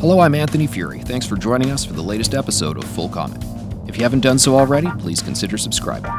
Hello, 0.00 0.20
I'm 0.20 0.34
Anthony 0.34 0.68
Furey. 0.68 1.02
Thanks 1.02 1.26
for 1.26 1.36
joining 1.36 1.70
us 1.70 1.82
for 1.82 1.94
the 1.94 2.02
latest 2.02 2.34
episode 2.34 2.76
of 2.76 2.84
Full 2.84 3.08
Comment. 3.08 3.42
If 3.88 3.96
you 3.96 4.02
haven't 4.02 4.20
done 4.20 4.38
so 4.38 4.54
already, 4.54 4.88
please 4.98 5.22
consider 5.22 5.56
subscribing. 5.56 6.12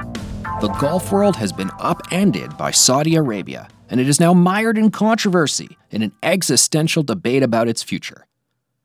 The 0.62 0.76
golf 0.80 1.12
world 1.12 1.36
has 1.36 1.54
been 1.54 1.70
upended 1.80 2.58
by 2.58 2.72
Saudi 2.72 3.16
Arabia, 3.16 3.68
and 3.92 4.00
it 4.02 4.10
is 4.10 4.20
now 4.20 4.34
mired 4.34 4.80
in 4.80 4.90
controversy 4.90 5.78
in 5.92 6.02
an 6.02 6.12
existential 6.24 7.04
debate 7.04 7.44
about 7.44 7.68
its 7.68 7.84
future. 7.84 8.26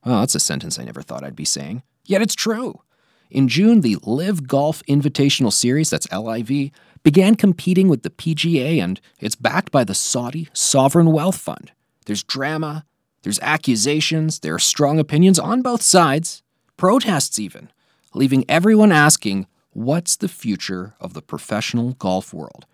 Oh, 0.04 0.20
that's 0.20 0.34
a 0.34 0.40
sentence 0.40 0.78
I 0.78 0.84
never 0.84 1.00
thought 1.00 1.24
I'd 1.24 1.34
be 1.34 1.46
saying. 1.46 1.82
Yet 2.04 2.20
it's 2.20 2.34
true. 2.34 2.82
In 3.30 3.48
June, 3.48 3.80
the 3.80 3.96
LIV 4.02 4.46
Golf 4.46 4.82
Invitational 4.86 5.54
Series, 5.54 5.88
that's 5.88 6.12
LIV, 6.12 6.70
began 7.02 7.34
competing 7.34 7.88
with 7.88 8.02
the 8.02 8.10
PGA, 8.10 8.78
and 8.78 9.00
it's 9.20 9.36
backed 9.36 9.72
by 9.72 9.84
the 9.84 9.94
Saudi 9.94 10.50
Sovereign 10.52 11.12
Wealth 11.12 11.38
Fund. 11.38 11.72
There's 12.04 12.22
drama, 12.22 12.84
there's 13.22 13.40
accusations, 13.40 14.40
there 14.40 14.54
are 14.54 14.58
strong 14.58 14.98
opinions 14.98 15.38
on 15.38 15.62
both 15.62 15.82
sides, 15.82 16.42
protests 16.76 17.38
even, 17.38 17.70
leaving 18.14 18.44
everyone 18.48 18.92
asking, 18.92 19.46
what's 19.70 20.16
the 20.16 20.28
future 20.28 20.94
of 21.00 21.14
the 21.14 21.22
professional 21.22 21.92
golf 21.94 22.34
world? 22.34 22.66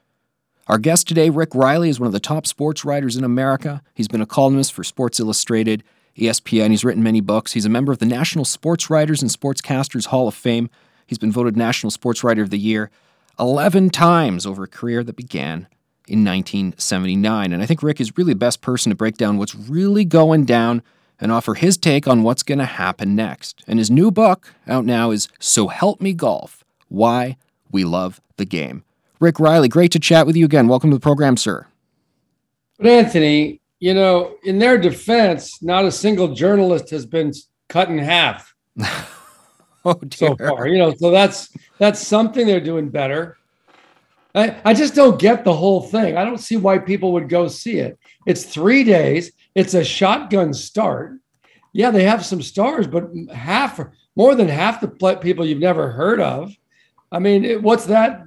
Our 0.67 0.79
guest 0.79 1.09
today, 1.09 1.31
Rick 1.31 1.55
Reilly, 1.55 1.89
is 1.89 2.01
one 2.01 2.07
of 2.07 2.13
the 2.13 2.21
top 2.21 2.47
sports 2.47 2.85
writers 2.85 3.17
in 3.17 3.25
America. 3.25 3.83
He's 3.95 4.09
been 4.09 4.21
a 4.21 4.27
columnist 4.27 4.73
for 4.73 4.85
Sports 4.85 5.19
Illustrated, 5.19 5.83
ESPN. 6.17 6.71
He's 6.71 6.85
written 6.85 7.03
many 7.03 7.21
books. 7.21 7.53
He's 7.53 7.65
a 7.65 7.71
member 7.71 7.93
of 7.93 7.99
the 7.99 8.07
National 8.07 8.45
Sports 8.45 8.91
Writers 8.91 9.23
and 9.23 9.31
Sportscasters 9.31 10.07
Hall 10.07 10.29
of 10.29 10.35
Fame. 10.35 10.69
He's 11.07 11.19
been 11.19 11.33
voted 11.33 11.57
National 11.57 11.91
Sports 11.91 12.23
Writer 12.23 12.43
of 12.43 12.51
the 12.51 12.59
Year 12.59 12.91
11 13.39 13.91
times 13.91 14.45
over 14.45 14.65
a 14.65 14.69
career 14.69 15.03
that 15.05 15.17
began 15.17 15.69
in 16.09 16.25
1979. 16.25 17.53
And 17.53 17.63
I 17.63 17.67
think 17.67 17.83
Rick 17.83 18.01
is 18.01 18.17
really 18.17 18.33
the 18.33 18.39
best 18.39 18.61
person 18.61 18.91
to 18.91 18.97
break 18.97 19.17
down 19.17 19.39
what's 19.39 19.55
really 19.55 20.05
going 20.05 20.45
down 20.45 20.83
and 21.21 21.33
offer 21.33 21.55
his 21.55 21.77
take 21.77 22.07
on 22.07 22.23
what's 22.23 22.43
going 22.43 22.59
to 22.59 22.65
happen 22.65 23.17
next. 23.17 23.65
And 23.67 23.79
his 23.79 23.91
new 23.91 24.11
book, 24.11 24.55
out 24.67 24.85
now, 24.85 25.11
is 25.11 25.29
So 25.39 25.69
Help 25.69 26.01
Me 26.01 26.13
Golf 26.13 26.65
Why 26.89 27.37
We 27.71 27.85
Love 27.85 28.21
the 28.37 28.45
Game. 28.45 28.85
Rick 29.21 29.41
Reilly, 29.41 29.69
great 29.69 29.93
to 29.93 29.99
chat 29.99 30.27
with 30.27 30.37
you 30.37 30.45
again. 30.45 30.69
Welcome 30.69 30.91
to 30.91 30.97
the 30.97 31.01
program, 31.01 31.37
sir. 31.37 31.67
But 32.79 32.87
Anthony, 32.87 33.61
you 33.81 33.95
know, 33.95 34.37
in 34.45 34.59
their 34.59 34.79
defense, 34.79 35.61
not 35.63 35.85
a 35.85 35.91
single 35.91 36.29
journalist 36.35 36.91
has 36.91 37.05
been 37.05 37.33
cut 37.69 37.89
in 37.89 37.99
half 37.99 38.55
oh, 39.85 40.01
so 40.13 40.37
far. 40.37 40.69
You 40.69 40.79
know, 40.79 40.95
so 40.95 41.11
that's 41.11 41.51
that's 41.79 42.05
something 42.07 42.47
they're 42.47 42.61
doing 42.61 42.89
better. 42.89 43.37
I, 44.39 44.57
I 44.67 44.73
just 44.73 44.95
don't 44.95 45.19
get 45.19 45.43
the 45.43 45.53
whole 45.53 45.83
thing. 45.83 46.17
I 46.17 46.25
don't 46.25 46.39
see 46.39 46.57
why 46.57 46.79
people 46.79 47.13
would 47.15 47.29
go 47.29 47.49
see 47.49 47.79
it. 47.79 47.99
It's 48.25 48.45
three 48.45 48.85
days. 48.85 49.33
It's 49.57 49.75
a 49.75 49.83
shotgun 49.83 50.55
start. 50.55 51.19
Yeah, 51.73 51.91
they 51.91 52.05
have 52.05 52.25
some 52.25 52.41
stars, 52.41 52.87
but 52.87 53.09
half, 53.35 53.81
more 54.15 54.37
than 54.37 54.47
half 54.47 54.81
the 54.81 55.19
people 55.21 55.45
you've 55.45 55.59
never 55.59 55.91
heard 55.91 56.21
of. 56.21 56.55
I 57.11 57.19
mean, 57.19 57.45
it, 57.45 57.61
what's 57.61 57.87
that? 57.87 58.23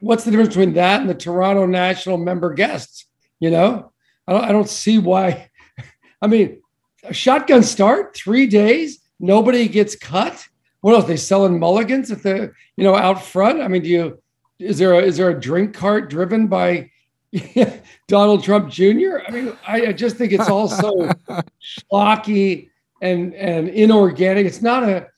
What's 0.00 0.24
the 0.24 0.32
difference 0.32 0.50
between 0.50 0.74
that 0.74 1.00
and 1.00 1.08
the 1.08 1.14
Toronto 1.14 1.64
National 1.64 2.18
member 2.18 2.52
guests? 2.52 3.06
You 3.40 3.50
know, 3.50 3.90
I 4.28 4.32
don't, 4.32 4.44
I 4.44 4.52
don't 4.52 4.68
see 4.68 4.98
why. 4.98 5.50
I 6.20 6.26
mean, 6.26 6.60
a 7.04 7.14
shotgun 7.14 7.62
start, 7.62 8.14
three 8.14 8.46
days, 8.46 8.98
nobody 9.18 9.68
gets 9.68 9.96
cut. 9.96 10.46
What 10.82 10.94
else? 10.94 11.06
They 11.06 11.16
selling 11.16 11.58
mulligans 11.58 12.10
at 12.10 12.22
the, 12.22 12.52
you 12.76 12.84
know, 12.84 12.94
out 12.94 13.24
front. 13.24 13.62
I 13.62 13.68
mean, 13.68 13.82
do 13.82 13.88
you 13.88 14.22
is 14.58 14.78
there 14.78 14.94
a 14.94 14.98
is 14.98 15.16
there 15.16 15.30
a 15.30 15.40
drink 15.40 15.74
cart 15.74 16.10
driven 16.10 16.46
by 16.46 16.90
Donald 18.08 18.44
Trump 18.44 18.70
Jr.? 18.70 19.18
I 19.26 19.30
mean, 19.30 19.56
I, 19.66 19.86
I 19.86 19.92
just 19.92 20.16
think 20.16 20.32
it's 20.32 20.48
all 20.48 20.68
so 20.68 21.10
schlocky 21.62 22.70
and 23.00 23.34
and 23.34 23.68
inorganic. 23.68 24.46
It's 24.46 24.62
not 24.62 24.82
a. 24.84 25.08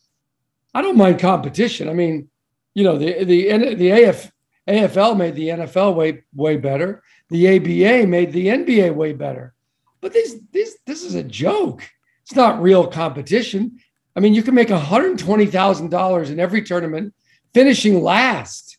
I 0.74 0.82
don't 0.82 0.96
mind 0.96 1.18
competition. 1.18 1.88
I 1.88 1.94
mean, 1.94 2.28
you 2.74 2.84
know, 2.84 2.98
the 2.98 3.24
the 3.24 3.74
the 3.74 3.90
AF, 3.90 4.30
AFL 4.68 5.16
made 5.16 5.34
the 5.34 5.48
NFL 5.48 5.94
way 5.94 6.22
way 6.34 6.56
better. 6.56 7.02
The 7.30 7.56
ABA 7.56 8.06
made 8.06 8.32
the 8.32 8.48
NBA 8.48 8.94
way 8.94 9.12
better. 9.12 9.54
But 10.00 10.12
this 10.12 10.36
this 10.52 10.78
this 10.86 11.02
is 11.02 11.14
a 11.14 11.22
joke. 11.22 11.82
It's 12.22 12.34
not 12.34 12.60
real 12.60 12.86
competition. 12.86 13.78
I 14.16 14.20
mean, 14.20 14.34
you 14.34 14.42
can 14.42 14.54
make 14.54 14.68
$120,000 14.68 16.30
in 16.30 16.40
every 16.40 16.62
tournament 16.62 17.14
finishing 17.52 18.02
last. 18.02 18.75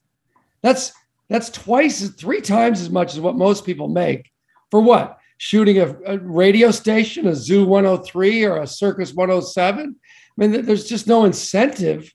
That's 0.67 0.91
that's 1.29 1.49
twice, 1.49 2.09
three 2.09 2.41
times 2.41 2.81
as 2.81 2.89
much 2.89 3.13
as 3.13 3.21
what 3.21 3.35
most 3.35 3.65
people 3.65 3.87
make 3.87 4.29
for 4.69 4.81
what? 4.81 5.17
Shooting 5.37 5.79
a, 5.79 5.95
a 6.05 6.17
radio 6.17 6.71
station, 6.71 7.27
a 7.27 7.35
Zoo 7.35 7.65
103 7.65 8.43
or 8.43 8.57
a 8.57 8.67
Circus 8.67 9.13
107. 9.13 9.95
I 9.95 9.95
mean, 10.35 10.65
there's 10.65 10.89
just 10.89 11.07
no 11.07 11.23
incentive 11.23 12.13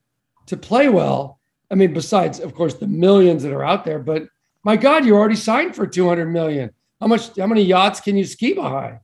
to 0.49 0.59
play 0.59 0.91
well. 0.91 1.41
I 1.71 1.77
mean, 1.77 1.95
besides, 1.95 2.41
of 2.41 2.55
course, 2.55 2.75
the 2.75 2.87
millions 2.87 3.43
that 3.43 3.55
are 3.55 3.65
out 3.65 3.87
there. 3.87 3.99
But 3.99 4.25
my 4.65 4.77
God, 4.77 5.07
you're 5.07 5.19
already 5.19 5.37
signed 5.37 5.75
for 5.75 5.87
200 5.87 6.27
million. 6.27 6.73
How 7.01 7.07
much? 7.07 7.35
How 7.39 7.47
many 7.47 7.63
yachts 7.63 8.01
can 8.01 8.19
you 8.19 8.27
ski 8.27 8.53
behind? 8.53 8.99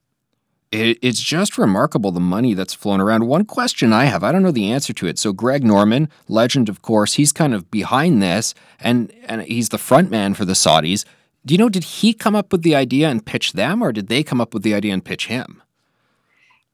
It, 0.71 0.99
it's 1.01 1.21
just 1.23 1.57
remarkable 1.57 2.13
the 2.13 2.21
money 2.21 2.53
that's 2.53 2.75
flown 2.75 3.01
around. 3.01 3.27
One 3.27 3.47
question 3.47 3.93
I 3.93 4.05
have, 4.05 4.23
I 4.23 4.33
don't 4.33 4.43
know 4.43 4.51
the 4.51 4.71
answer 4.71 4.93
to 4.93 5.07
it. 5.07 5.19
So 5.19 5.33
Greg 5.33 5.65
Norman, 5.65 6.11
legend 6.29 6.69
of 6.69 6.83
course, 6.83 7.15
he's 7.15 7.33
kind 7.33 7.55
of 7.55 7.71
behind 7.71 8.23
this 8.23 8.55
and 8.79 9.13
and 9.25 9.43
he's 9.43 9.71
the 9.71 9.79
front 9.79 10.11
man 10.11 10.35
for 10.35 10.45
the 10.45 10.53
Saudis. 10.53 11.05
Do 11.47 11.55
you 11.55 11.59
know 11.59 11.71
did 11.71 11.85
he 11.85 12.13
come 12.13 12.37
up 12.37 12.53
with 12.53 12.63
the 12.63 12.75
idea 12.75 13.09
and 13.09 13.25
pitch 13.25 13.55
them 13.55 13.83
or 13.83 13.93
did 13.93 14.09
they 14.09 14.23
come 14.23 14.41
up 14.41 14.53
with 14.53 14.63
the 14.63 14.75
idea 14.75 14.93
and 14.93 15.05
pitch 15.05 15.29
him? 15.29 15.63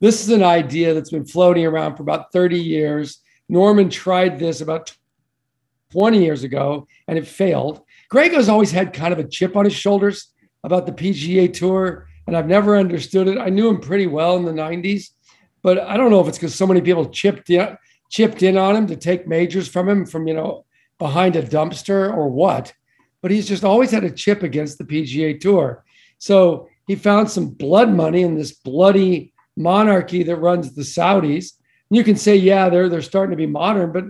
This 0.00 0.20
is 0.20 0.30
an 0.30 0.42
idea 0.42 0.92
that's 0.92 1.10
been 1.10 1.24
floating 1.24 1.64
around 1.64 1.96
for 1.96 2.02
about 2.02 2.32
30 2.32 2.58
years. 2.58 3.18
Norman 3.48 3.90
tried 3.90 4.40
this 4.40 4.60
about 4.60 4.92
20 5.92 6.22
years 6.22 6.42
ago 6.42 6.88
and 7.06 7.16
it 7.16 7.28
failed. 7.28 7.82
Greg 8.08 8.32
has 8.32 8.48
always 8.48 8.72
had 8.72 8.92
kind 8.92 9.12
of 9.12 9.20
a 9.20 9.28
chip 9.28 9.56
on 9.56 9.64
his 9.64 9.74
shoulders 9.74 10.28
about 10.64 10.86
the 10.86 10.92
PGA 10.92 11.52
Tour 11.52 12.08
and 12.26 12.36
I've 12.36 12.46
never 12.46 12.76
understood 12.76 13.28
it. 13.28 13.38
I 13.38 13.48
knew 13.48 13.68
him 13.68 13.80
pretty 13.80 14.06
well 14.06 14.36
in 14.36 14.44
the 14.44 14.52
90s, 14.52 15.10
but 15.62 15.78
I 15.78 15.96
don't 15.96 16.10
know 16.10 16.20
if 16.20 16.28
it's 16.28 16.38
because 16.38 16.54
so 16.54 16.66
many 16.66 16.80
people 16.80 17.08
chipped 17.08 17.50
in, 17.50 17.76
chipped 18.10 18.42
in 18.42 18.56
on 18.56 18.76
him 18.76 18.86
to 18.86 18.96
take 18.96 19.26
majors 19.26 19.68
from 19.68 19.88
him 19.88 20.06
from, 20.06 20.26
you 20.26 20.34
know, 20.34 20.64
behind 20.98 21.36
a 21.36 21.42
dumpster 21.42 22.14
or 22.14 22.28
what. 22.28 22.72
But 23.22 23.30
he's 23.30 23.48
just 23.48 23.64
always 23.64 23.90
had 23.90 24.04
a 24.04 24.10
chip 24.10 24.42
against 24.42 24.78
the 24.78 24.84
PGA 24.84 25.40
Tour. 25.40 25.84
So 26.18 26.68
he 26.86 26.94
found 26.94 27.30
some 27.30 27.50
blood 27.50 27.90
money 27.90 28.22
in 28.22 28.34
this 28.34 28.52
bloody 28.52 29.32
monarchy 29.56 30.22
that 30.24 30.36
runs 30.36 30.74
the 30.74 30.82
Saudis. 30.82 31.52
And 31.90 31.96
you 31.96 32.04
can 32.04 32.16
say, 32.16 32.36
yeah, 32.36 32.68
they're 32.68 32.88
they're 32.88 33.02
starting 33.02 33.30
to 33.30 33.36
be 33.36 33.46
modern, 33.46 33.92
but 33.92 34.04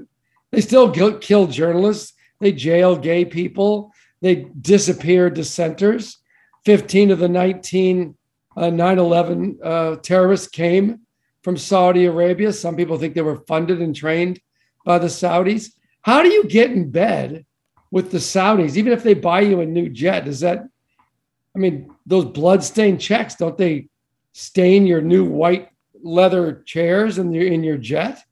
they 0.51 0.61
still 0.61 0.91
kill, 0.91 1.19
kill 1.19 1.47
journalists. 1.47 2.13
They 2.41 2.53
jail 2.53 2.97
gay 2.97 3.25
people. 3.25 3.93
They 4.21 4.47
disappear 4.61 5.31
dissenters. 5.31 6.19
15 6.65 7.11
of 7.11 7.19
the 7.19 7.29
19 7.29 8.17
uh, 8.57 8.71
9 8.71 8.99
11 8.99 9.59
uh, 9.63 9.97
terrorists 9.97 10.49
came 10.49 11.01
from 11.43 11.57
Saudi 11.57 12.07
Arabia. 12.07 12.53
Some 12.53 12.77
people 12.77 12.99
think 12.99 13.15
they 13.15 13.23
were 13.23 13.45
funded 13.47 13.81
and 13.83 13.95
trained 13.95 14.41
by 14.85 14.99
the 14.99 15.09
Saudis. 15.09 15.73
How 16.03 16.23
do 16.23 16.29
you 16.29 16.45
get 16.45 16.71
in 16.71 16.91
bed 16.91 17.45
with 17.91 18.11
the 18.11 18.19
Saudis, 18.19 18.77
even 18.77 18.93
if 18.93 19.03
they 19.03 19.15
buy 19.15 19.41
you 19.41 19.61
a 19.61 19.67
new 19.67 19.89
jet? 19.89 20.25
Does 20.25 20.41
that, 20.41 20.65
I 21.55 21.59
mean, 21.59 21.91
those 22.07 22.27
blood-stained 22.27 23.01
checks, 23.01 23.35
don't 23.35 23.59
they 23.59 23.89
stain 24.33 24.87
your 24.87 25.01
new 25.01 25.25
white 25.25 25.69
leather 26.03 26.63
chairs 26.67 27.19
in 27.19 27.33
your 27.33 27.47
in 27.47 27.65
your 27.65 27.79
jet? 27.79 28.23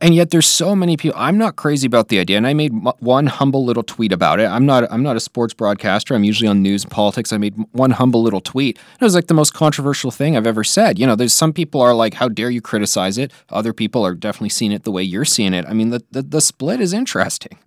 And 0.00 0.14
yet 0.14 0.30
there's 0.30 0.46
so 0.46 0.74
many 0.76 0.96
people 0.96 1.18
i'm 1.18 1.38
not 1.38 1.56
crazy 1.56 1.86
about 1.86 2.08
the 2.08 2.18
idea 2.18 2.36
and 2.36 2.46
i 2.46 2.54
made 2.54 2.72
one 2.98 3.26
humble 3.26 3.64
little 3.64 3.82
tweet 3.82 4.12
about 4.12 4.40
it. 4.40 4.46
I'm 4.46 4.66
not 4.66 4.90
i'm 4.90 5.02
not 5.02 5.16
a 5.16 5.20
sports 5.20 5.54
broadcaster. 5.54 6.14
I'm 6.14 6.24
usually 6.24 6.48
on 6.48 6.62
news 6.62 6.84
and 6.84 6.90
politics. 6.90 7.32
I 7.32 7.38
made 7.38 7.54
one 7.72 7.92
humble 7.92 8.22
little 8.22 8.40
tweet. 8.40 8.78
It 9.00 9.04
was 9.04 9.14
like 9.14 9.26
the 9.26 9.34
most 9.34 9.54
controversial 9.54 10.10
thing 10.10 10.36
i've 10.36 10.46
ever 10.46 10.64
said. 10.64 10.98
You 10.98 11.06
know 11.06 11.16
there's 11.16 11.34
some 11.34 11.52
people 11.52 11.80
are 11.80 11.94
like 11.94 12.14
how 12.14 12.28
dare 12.28 12.50
you 12.50 12.60
criticize 12.60 13.18
it? 13.18 13.32
Other 13.50 13.72
people 13.72 14.04
are 14.04 14.14
definitely 14.14 14.50
seeing 14.50 14.72
it 14.72 14.84
the 14.84 14.92
way 14.92 15.02
you're 15.02 15.24
seeing 15.24 15.54
it. 15.54 15.64
I 15.68 15.72
mean 15.72 15.90
the 15.90 16.02
the, 16.10 16.22
the 16.22 16.40
split 16.40 16.80
is 16.80 16.92
interesting. 16.92 17.58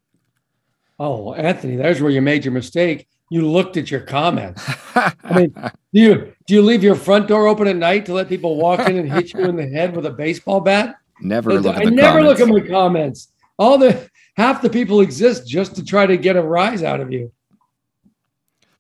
Oh 0.99 1.33
anthony 1.33 1.75
there's 1.75 2.01
where 2.01 2.11
you 2.11 2.21
made 2.21 2.45
your 2.45 2.53
mistake. 2.53 3.07
You 3.29 3.49
looked 3.49 3.77
at 3.77 3.89
your 3.89 4.01
comments. 4.01 4.63
I 4.95 5.13
mean, 5.33 5.53
do 5.93 5.99
you 5.99 6.33
do 6.45 6.53
you 6.53 6.61
leave 6.61 6.83
your 6.83 6.95
front 6.95 7.27
door 7.27 7.47
open 7.47 7.67
at 7.67 7.75
night 7.75 8.05
to 8.05 8.13
let 8.13 8.29
people 8.29 8.57
walk 8.57 8.81
in 8.81 8.97
and 8.97 9.11
hit 9.11 9.33
you 9.33 9.45
in 9.45 9.55
the 9.55 9.67
head 9.67 9.95
with 9.95 10.05
a 10.05 10.11
baseball 10.11 10.59
bat? 10.59 10.97
Never 11.21 11.53
look 11.59 11.75
at 11.77 11.87
I 11.87 11.89
never 11.89 12.19
comments. 12.19 12.39
look 12.39 12.49
at 12.49 12.53
my 12.53 12.67
comments. 12.67 13.27
All 13.57 13.77
the 13.77 14.09
half 14.35 14.61
the 14.61 14.69
people 14.69 14.99
exist 15.01 15.47
just 15.47 15.75
to 15.75 15.85
try 15.85 16.05
to 16.05 16.17
get 16.17 16.35
a 16.35 16.41
rise 16.41 16.83
out 16.83 16.99
of 16.99 17.11
you. 17.11 17.31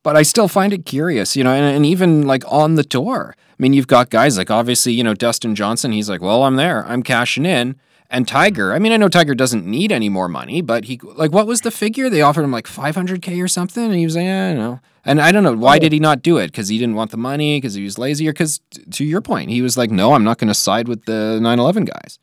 but 0.03 0.15
I 0.17 0.23
still 0.23 0.47
find 0.47 0.73
it 0.73 0.85
curious, 0.85 1.35
you 1.35 1.43
know, 1.43 1.51
and, 1.53 1.75
and 1.75 1.85
even 1.85 2.27
like 2.27 2.43
on 2.51 2.75
the 2.75 2.83
tour. 2.83 3.35
I 3.37 3.55
mean, 3.57 3.73
you've 3.73 3.87
got 3.87 4.09
guys 4.09 4.37
like 4.37 4.51
obviously, 4.51 4.93
you 4.93 5.03
know, 5.03 5.13
Dustin 5.13 5.55
Johnson. 5.55 5.91
He's 5.93 6.09
like, 6.09 6.21
well, 6.21 6.43
I'm 6.43 6.55
there, 6.57 6.85
I'm 6.87 7.03
cashing 7.03 7.45
in. 7.45 7.79
And 8.13 8.27
Tiger, 8.27 8.73
I 8.73 8.79
mean, 8.79 8.91
I 8.91 8.97
know 8.97 9.09
Tiger 9.09 9.33
doesn't 9.33 9.65
need 9.65 9.91
any 9.91 10.07
more 10.07 10.29
money, 10.29 10.61
but 10.61 10.85
he 10.85 10.99
like, 11.15 11.31
what 11.31 11.47
was 11.47 11.61
the 11.61 11.71
figure 11.71 12.11
they 12.11 12.21
offered 12.21 12.43
him? 12.43 12.51
Like 12.51 12.67
500k 12.67 13.43
or 13.43 13.47
something, 13.47 13.83
and 13.83 13.95
he 13.95 14.05
was 14.05 14.15
like, 14.15 14.25
yeah, 14.25 14.49
I 14.49 14.53
don't 14.53 14.59
know. 14.61 14.79
And 15.03 15.19
I 15.19 15.31
don't 15.31 15.43
know 15.43 15.53
why 15.53 15.79
did 15.79 15.91
he 15.91 15.99
not 15.99 16.21
do 16.21 16.37
it? 16.37 16.47
Because 16.47 16.67
he 16.67 16.77
didn't 16.77 16.93
want 16.93 17.09
the 17.09 17.17
money? 17.17 17.57
Because 17.57 17.73
he 17.73 17.83
was 17.83 17.97
lazy? 17.97 18.27
Or 18.29 18.31
because 18.31 18.61
to 18.91 19.03
your 19.03 19.19
point, 19.19 19.49
he 19.49 19.63
was 19.63 19.77
like, 19.77 19.89
no, 19.89 20.13
I'm 20.13 20.23
not 20.23 20.37
going 20.37 20.47
to 20.47 20.53
side 20.53 20.87
with 20.87 21.05
the 21.05 21.39
9/11 21.41 21.89
guys. 21.89 22.19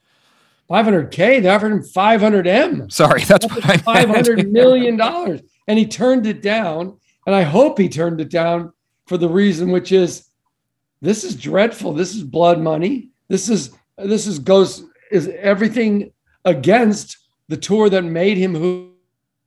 500k. 0.71 1.43
They 1.43 1.49
offered 1.49 1.73
him 1.73 1.83
500m. 1.83 2.93
Sorry, 2.93 3.25
that's 3.25 3.47
what 3.47 3.69
I 3.69 3.77
Five 3.79 4.09
meant. 4.09 4.27
hundred 4.29 4.53
million 4.53 4.97
dollars, 4.97 5.41
and 5.67 5.77
he 5.77 5.87
turned 5.87 6.25
it 6.25 6.41
down. 6.41 6.97
And 7.27 7.35
I 7.35 7.43
hope 7.43 7.79
he 7.79 7.89
turned 7.89 8.21
it 8.21 8.31
down 8.31 8.73
for 9.07 9.19
the 9.19 9.29
reason 9.29 9.71
which 9.73 9.93
is, 9.93 10.29
this 11.03 11.25
is 11.25 11.35
dreadful. 11.35 11.93
This 11.93 12.15
is 12.15 12.23
blood 12.23 12.61
money. 12.61 13.09
This 13.29 13.49
is 13.49 13.71
this 13.99 14.27
is 14.29 14.39
goes 14.39 14.85
is 15.11 15.29
everything 15.39 16.13
against 16.45 17.19
the 17.49 17.57
tour 17.57 17.89
that 17.91 18.03
made 18.03 18.37
him 18.37 18.55
who, 18.55 18.93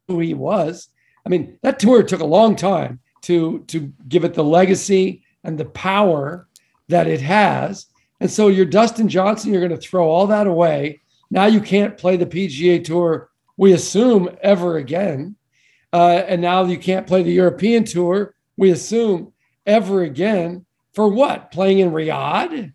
who 0.07 0.19
he 0.19 0.33
was. 0.33 0.89
I 1.25 1.29
mean, 1.29 1.57
that 1.61 1.79
tour 1.79 2.03
took 2.03 2.21
a 2.21 2.25
long 2.25 2.55
time 2.55 2.99
to 3.23 3.59
to 3.67 3.91
give 4.07 4.23
it 4.25 4.33
the 4.33 4.43
legacy 4.43 5.23
and 5.43 5.57
the 5.57 5.65
power 5.65 6.47
that 6.89 7.07
it 7.07 7.21
has. 7.21 7.87
And 8.19 8.29
so 8.29 8.47
you're 8.47 8.65
Dustin 8.65 9.09
Johnson, 9.09 9.51
you're 9.51 9.67
going 9.67 9.79
to 9.79 9.87
throw 9.87 10.07
all 10.07 10.27
that 10.27 10.47
away. 10.47 11.01
Now 11.31 11.45
you 11.45 11.61
can't 11.61 11.97
play 11.97 12.15
the 12.15 12.25
PGA 12.25 12.83
Tour, 12.83 13.29
we 13.57 13.73
assume, 13.73 14.29
ever 14.41 14.77
again. 14.77 15.35
Uh, 15.91 16.23
and 16.27 16.41
now 16.41 16.63
you 16.63 16.77
can't 16.77 17.07
play 17.07 17.23
the 17.23 17.31
European 17.31 17.83
Tour, 17.83 18.35
we 18.57 18.71
assume, 18.71 19.33
ever 19.65 20.03
again. 20.03 20.65
For 20.93 21.07
what? 21.07 21.51
Playing 21.51 21.79
in 21.79 21.91
Riyadh? 21.91 22.73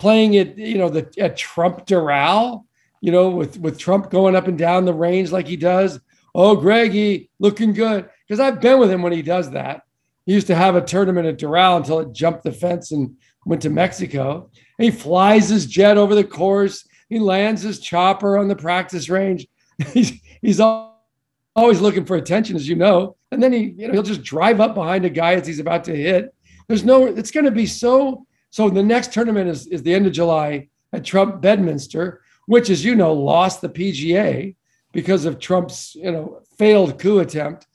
Playing 0.00 0.36
at, 0.36 0.58
you 0.58 0.78
know, 0.78 0.88
the 0.88 1.08
at 1.18 1.36
Trump 1.36 1.86
Doral, 1.86 2.64
you 3.00 3.12
know, 3.12 3.30
with, 3.30 3.58
with 3.58 3.78
Trump 3.78 4.10
going 4.10 4.34
up 4.34 4.48
and 4.48 4.58
down 4.58 4.84
the 4.84 4.94
range 4.94 5.30
like 5.30 5.46
he 5.46 5.56
does. 5.56 6.00
Oh, 6.34 6.56
Greggy, 6.56 7.30
looking 7.38 7.72
good. 7.72 8.08
Because 8.26 8.40
I've 8.40 8.60
been 8.60 8.78
with 8.78 8.90
him 8.90 9.02
when 9.02 9.12
he 9.12 9.22
does 9.22 9.50
that. 9.50 9.82
He 10.26 10.32
used 10.32 10.46
to 10.48 10.54
have 10.54 10.74
a 10.74 10.80
tournament 10.80 11.26
at 11.26 11.38
Doral 11.38 11.76
until 11.76 12.00
it 12.00 12.12
jumped 12.12 12.44
the 12.44 12.52
fence 12.52 12.92
and 12.92 13.16
went 13.44 13.62
to 13.62 13.70
Mexico. 13.70 14.50
He 14.78 14.90
flies 14.90 15.48
his 15.48 15.66
jet 15.66 15.98
over 15.98 16.14
the 16.14 16.24
course. 16.24 16.86
He 17.08 17.18
lands 17.18 17.62
his 17.62 17.80
chopper 17.80 18.38
on 18.38 18.48
the 18.48 18.56
practice 18.56 19.08
range. 19.08 19.46
he's 19.92 20.12
he's 20.40 20.60
always 20.60 21.80
looking 21.80 22.04
for 22.04 22.16
attention, 22.16 22.56
as 22.56 22.68
you 22.68 22.76
know. 22.76 23.16
And 23.32 23.42
then 23.42 23.52
he, 23.52 23.74
you 23.76 23.86
know, 23.86 23.92
he'll 23.92 24.02
just 24.02 24.22
drive 24.22 24.60
up 24.60 24.74
behind 24.74 25.04
a 25.04 25.10
guy 25.10 25.34
as 25.34 25.46
he's 25.46 25.58
about 25.58 25.84
to 25.84 25.96
hit. 25.96 26.34
There's 26.68 26.84
no, 26.84 27.06
it's 27.06 27.30
going 27.30 27.46
to 27.46 27.50
be 27.50 27.66
so. 27.66 28.26
So 28.50 28.68
the 28.68 28.82
next 28.82 29.12
tournament 29.12 29.48
is, 29.48 29.66
is 29.68 29.82
the 29.82 29.94
end 29.94 30.06
of 30.06 30.12
July 30.12 30.68
at 30.92 31.04
Trump 31.04 31.40
Bedminster, 31.40 32.22
which, 32.46 32.68
as 32.68 32.84
you 32.84 32.94
know, 32.94 33.12
lost 33.12 33.60
the 33.60 33.68
PGA 33.68 34.56
because 34.92 35.24
of 35.24 35.38
Trump's, 35.38 35.94
you 35.94 36.10
know, 36.10 36.40
failed 36.58 36.98
coup 36.98 37.20
attempt. 37.20 37.66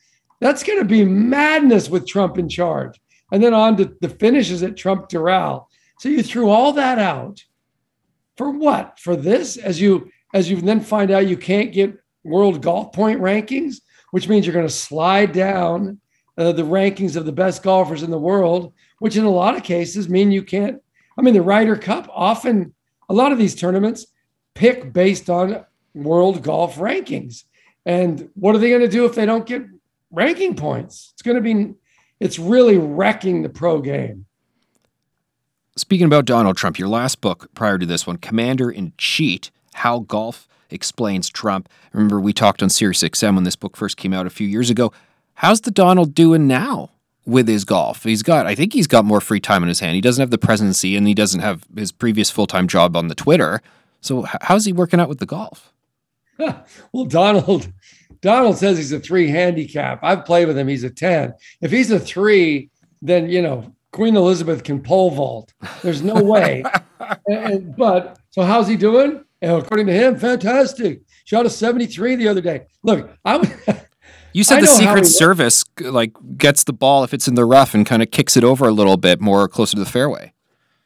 That's 0.41 0.63
going 0.63 0.79
to 0.79 0.85
be 0.85 1.05
madness 1.05 1.89
with 1.89 2.05
Trump 2.05 2.37
in 2.37 2.49
charge. 2.49 2.99
And 3.31 3.41
then 3.41 3.53
on 3.53 3.77
to 3.77 3.95
the 4.01 4.09
finishes 4.09 4.63
at 4.63 4.77
Trump 4.77 5.09
Doral. 5.09 5.65
So 5.99 6.09
you 6.09 6.21
threw 6.21 6.49
all 6.49 6.73
that 6.73 6.99
out 6.99 7.43
for 8.37 8.51
what? 8.51 8.99
For 8.99 9.15
this? 9.15 9.57
As 9.57 9.79
you 9.79 10.09
as 10.33 10.49
you 10.49 10.59
then 10.59 10.81
find 10.81 11.11
out 11.11 11.27
you 11.27 11.37
can't 11.37 11.71
get 11.71 11.97
world 12.23 12.61
golf 12.61 12.91
point 12.91 13.21
rankings, 13.21 13.77
which 14.11 14.27
means 14.27 14.45
you're 14.45 14.53
going 14.53 14.67
to 14.67 14.73
slide 14.73 15.31
down 15.31 15.99
uh, 16.37 16.51
the 16.51 16.63
rankings 16.63 17.15
of 17.15 17.25
the 17.25 17.31
best 17.31 17.63
golfers 17.63 18.03
in 18.03 18.11
the 18.11 18.19
world, 18.19 18.73
which 19.05 19.17
in 19.17 19.23
a 19.23 19.29
lot 19.29 19.55
of 19.55 19.61
cases 19.61 20.09
mean 20.09 20.31
you 20.31 20.41
can't. 20.41 20.81
I 21.15 21.21
mean, 21.21 21.35
the 21.35 21.41
Ryder 21.43 21.75
Cup 21.75 22.09
often, 22.11 22.73
a 23.07 23.13
lot 23.13 23.31
of 23.31 23.37
these 23.37 23.53
tournaments 23.53 24.07
pick 24.55 24.91
based 24.91 25.29
on 25.29 25.63
world 25.93 26.41
golf 26.41 26.77
rankings. 26.77 27.43
And 27.85 28.31
what 28.33 28.55
are 28.55 28.57
they 28.57 28.69
going 28.69 28.81
to 28.81 28.87
do 28.87 29.05
if 29.05 29.13
they 29.13 29.27
don't 29.27 29.45
get 29.45 29.63
ranking 30.09 30.55
points? 30.55 31.11
It's 31.13 31.21
going 31.21 31.35
to 31.35 31.41
be, 31.41 31.75
it's 32.19 32.39
really 32.39 32.79
wrecking 32.79 33.43
the 33.43 33.49
pro 33.49 33.79
game. 33.79 34.25
Speaking 35.77 36.07
about 36.07 36.25
Donald 36.25 36.57
Trump, 36.57 36.79
your 36.79 36.87
last 36.87 37.21
book 37.21 37.47
prior 37.53 37.77
to 37.77 37.85
this 37.85 38.07
one, 38.07 38.17
Commander 38.17 38.71
in 38.71 38.91
Cheat 38.97 39.51
How 39.75 39.99
Golf 39.99 40.47
Explains 40.71 41.29
Trump. 41.29 41.69
Remember, 41.93 42.19
we 42.19 42.33
talked 42.33 42.63
on 42.63 42.71
Sirius 42.71 43.03
XM 43.03 43.35
when 43.35 43.43
this 43.43 43.55
book 43.55 43.77
first 43.77 43.97
came 43.97 44.13
out 44.13 44.25
a 44.25 44.31
few 44.31 44.47
years 44.47 44.71
ago. 44.71 44.91
How's 45.35 45.61
the 45.61 45.69
Donald 45.69 46.15
doing 46.15 46.47
now 46.47 46.89
with 47.25 47.47
his 47.47 47.65
golf? 47.65 48.03
He's 48.03 48.23
got, 48.23 48.45
I 48.45 48.55
think 48.55 48.73
he's 48.73 48.87
got 48.87 49.05
more 49.05 49.21
free 49.21 49.39
time 49.39 49.63
in 49.63 49.69
his 49.69 49.79
hand. 49.79 49.95
He 49.95 50.01
doesn't 50.01 50.21
have 50.21 50.31
the 50.31 50.37
presidency 50.37 50.95
and 50.95 51.07
he 51.07 51.13
doesn't 51.13 51.41
have 51.41 51.65
his 51.75 51.91
previous 51.91 52.29
full 52.29 52.47
time 52.47 52.67
job 52.67 52.95
on 52.95 53.07
the 53.07 53.15
Twitter. 53.15 53.61
So, 54.01 54.25
how's 54.41 54.65
he 54.65 54.73
working 54.73 54.99
out 54.99 55.09
with 55.09 55.19
the 55.19 55.25
golf? 55.25 55.73
well, 56.37 57.05
Donald, 57.05 57.71
Donald 58.21 58.57
says 58.57 58.77
he's 58.77 58.91
a 58.91 58.99
three 58.99 59.27
handicap. 59.27 59.99
I've 60.03 60.25
played 60.25 60.47
with 60.47 60.57
him. 60.57 60.67
He's 60.67 60.83
a 60.83 60.89
10. 60.89 61.33
If 61.61 61.71
he's 61.71 61.91
a 61.91 61.99
three, 61.99 62.69
then, 63.01 63.29
you 63.29 63.41
know, 63.41 63.73
Queen 63.91 64.15
Elizabeth 64.15 64.63
can 64.63 64.81
pole 64.81 65.11
vault. 65.11 65.53
There's 65.81 66.01
no 66.01 66.21
way. 66.21 66.63
and, 67.27 67.75
but 67.75 68.19
so 68.29 68.43
how's 68.43 68.67
he 68.67 68.75
doing? 68.75 69.23
And 69.41 69.51
according 69.53 69.87
to 69.87 69.93
him, 69.93 70.17
fantastic. 70.17 71.01
Shot 71.23 71.45
a 71.45 71.49
73 71.49 72.15
the 72.15 72.27
other 72.27 72.41
day. 72.41 72.65
Look, 72.83 73.09
I 73.23 73.37
would. 73.37 73.53
You 74.35 74.43
said 74.43 74.57
I 74.57 74.61
the 74.61 74.67
Secret 74.67 75.05
Service 75.05 75.63
like 75.79 76.11
gets 76.37 76.65
the 76.65 76.73
ball 76.73 77.05
if 77.05 77.13
it's 77.13 77.25
in 77.25 77.35
the 77.35 77.45
rough 77.45 77.73
and 77.73 77.85
kind 77.85 78.03
of 78.03 78.11
kicks 78.11 78.35
it 78.35 78.43
over 78.43 78.67
a 78.67 78.71
little 78.71 78.97
bit 78.97 79.21
more 79.21 79.47
closer 79.47 79.77
to 79.77 79.79
the 79.79 79.89
fairway. 79.89 80.33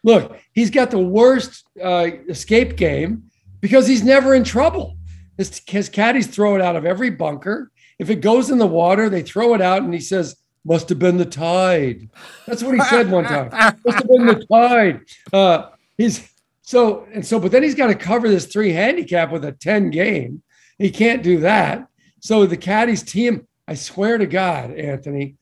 Look, 0.04 0.38
he's 0.54 0.70
got 0.70 0.92
the 0.92 1.00
worst 1.00 1.66
uh, 1.84 2.10
escape 2.28 2.78
game 2.78 3.24
because 3.60 3.88
he's 3.88 4.04
never 4.04 4.36
in 4.36 4.44
trouble. 4.44 4.98
His, 5.36 5.64
his 5.66 5.90
caddies 5.90 6.28
throw 6.28 6.54
it 6.58 6.62
out 6.62 6.76
of 6.76 6.86
every 6.86 7.10
bunker. 7.10 7.72
If 7.98 8.12
it 8.12 8.18
goes 8.18 8.52
in 8.52 8.60
the 8.60 8.68
water, 8.68 9.10
they 9.10 9.24
throw 9.24 9.56
it 9.56 9.62
out, 9.62 9.82
and 9.82 9.96
he 9.96 10.00
says, 10.00 10.36
"Must 10.64 10.88
have 10.90 11.00
been 11.00 11.18
the 11.18 11.26
tide." 11.26 12.08
That's 12.46 12.62
what 12.62 12.76
he 12.76 12.82
said 12.82 13.10
one 13.10 13.24
time. 13.24 13.50
Must 13.84 13.98
have 13.98 14.08
been 14.08 14.28
the 14.28 14.46
tide. 14.46 15.02
Uh, 15.34 15.70
he's 15.98 16.32
so 16.62 17.08
and 17.12 17.26
so, 17.26 17.40
but 17.40 17.52
then 17.52 17.64
he's 17.64 17.74
got 17.74 17.88
to 17.88 17.96
cover 17.96 18.30
this 18.30 18.46
three 18.46 18.74
handicap 18.74 19.32
with 19.32 19.44
a 19.44 19.54
ten 19.54 19.90
game. 19.90 20.44
He 20.78 20.92
can't 20.92 21.24
do 21.24 21.40
that. 21.40 21.88
So 22.20 22.46
the 22.46 22.58
caddies 22.58 23.04
team, 23.04 23.48
I 23.68 23.76
swear 23.76 24.18
to 24.18 24.26
God, 24.26 24.72
Anthony, 24.72 25.36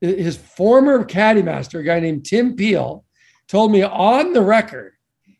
his 0.00 0.36
former 0.36 1.04
caddy 1.04 1.42
master, 1.42 1.80
a 1.80 1.84
guy 1.84 2.00
named 2.00 2.24
Tim 2.24 2.56
Peel, 2.56 3.04
told 3.48 3.70
me 3.72 3.82
on 3.82 4.32
the 4.32 4.42
record, 4.42 4.94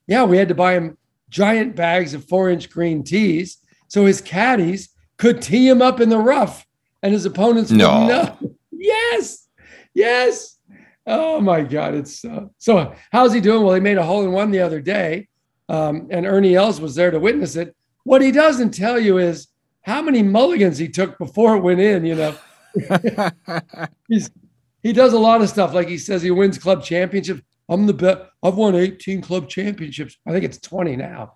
yeah, 0.07 0.25
we 0.25 0.37
had 0.37 0.49
to 0.49 0.55
buy 0.55 0.75
him 0.75 0.97
giant 1.31 1.75
bags 1.75 2.15
of 2.15 2.29
four 2.29 2.51
inch 2.51 2.69
green 2.71 3.03
teas 3.03 3.59
so 3.89 4.05
his 4.07 4.21
caddies 4.21 4.91
could 5.17 5.41
tee 5.41 5.67
him 5.69 5.81
up 5.81 6.01
in 6.01 6.09
the 6.11 6.19
rough 6.19 6.67
and 7.03 7.13
his 7.13 7.25
opponents 7.25 7.71
No. 7.71 8.07
know. 8.07 8.39
Yes, 8.85 9.47
yes. 9.95 10.59
Oh 11.07 11.41
my 11.41 11.61
God. 11.63 11.95
It's 11.95 12.25
uh, 12.25 12.47
so 12.59 12.95
how's 13.13 13.33
he 13.33 13.41
doing? 13.41 13.63
Well, 13.63 13.75
he 13.75 13.81
made 13.81 13.97
a 13.97 14.03
hole 14.03 14.25
in 14.25 14.33
one 14.33 14.51
the 14.51 14.59
other 14.61 14.81
day, 14.81 15.29
um, 15.69 16.09
and 16.11 16.27
Ernie 16.27 16.57
Els 16.57 16.81
was 16.81 16.97
there 16.97 17.13
to 17.13 17.21
witness 17.21 17.55
it. 17.55 17.77
What 18.03 18.23
he 18.23 18.33
doesn't 18.33 18.73
tell 18.75 18.99
you 18.99 19.19
is 19.19 19.47
how 19.83 20.03
many 20.03 20.23
mulligans 20.23 20.79
he 20.79 20.89
took 20.89 21.19
before 21.19 21.57
it 21.57 21.61
went 21.61 21.81
in, 21.81 22.05
you 22.05 22.15
know. 22.15 22.37
He's 24.09 24.31
he 24.83 24.93
does 24.93 25.13
a 25.13 25.19
lot 25.19 25.43
of 25.43 25.49
stuff. 25.49 25.75
Like 25.75 25.89
he 25.89 25.99
says 25.99 26.23
he 26.23 26.31
wins 26.31 26.59
club 26.59 26.83
championships. 26.83 27.43
I'm 27.69 27.87
the 27.87 27.93
best. 27.93 28.23
I've 28.43 28.57
won 28.57 28.75
18 28.75 29.23
club 29.23 29.49
championships. 29.49 30.17
I 30.27 30.33
think 30.33 30.45
it's 30.45 30.59
20 30.59 30.97
now. 30.97 31.35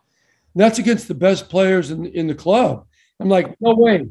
And 0.55 0.63
that's 0.63 0.79
against 0.79 1.07
the 1.07 1.15
best 1.15 1.49
players 1.49 1.91
in, 1.91 2.07
in 2.07 2.27
the 2.27 2.35
club. 2.35 2.87
I'm 3.21 3.29
like, 3.29 3.55
no 3.61 3.75
way, 3.75 4.07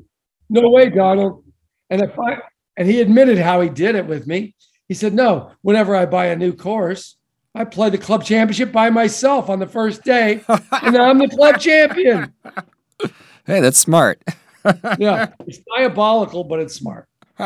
no 0.50 0.70
way, 0.70 0.90
Donald. 0.90 1.44
And 1.90 2.02
if 2.02 2.18
I 2.18 2.40
and 2.78 2.88
he 2.88 3.02
admitted 3.02 3.38
how 3.38 3.62
he 3.62 3.70
did 3.70 3.96
it 3.96 4.06
with 4.06 4.28
me. 4.28 4.56
He 4.88 4.94
said, 4.94 5.14
no, 5.14 5.52
whenever 5.62 5.96
I 5.96 6.06
buy 6.06 6.28
a 6.28 6.36
new 6.36 6.54
course, 6.54 7.16
I 7.56 7.64
play 7.64 7.90
the 7.90 7.98
club 7.98 8.24
championship 8.24 8.72
by 8.72 8.90
myself 8.90 9.50
on 9.50 9.60
the 9.60 9.68
first 9.68 10.04
day, 10.04 10.44
and 10.48 10.98
I'm 10.98 11.18
the 11.20 11.30
club 11.30 11.60
champion. 11.60 12.34
Hey, 13.46 13.60
that's 13.62 13.78
smart. 13.78 14.22
Yeah, 14.98 15.28
it's 15.46 15.60
diabolical, 15.78 16.44
but 16.44 16.60
it's 16.60 16.74
smart. 16.74 17.08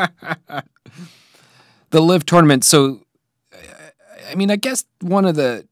the 1.90 2.00
LIV 2.00 2.24
tournament 2.24 2.64
so 2.64 3.00
i 4.30 4.34
mean 4.34 4.50
i 4.50 4.56
guess 4.56 4.84
one 5.00 5.24
of 5.24 5.34
the 5.34 5.66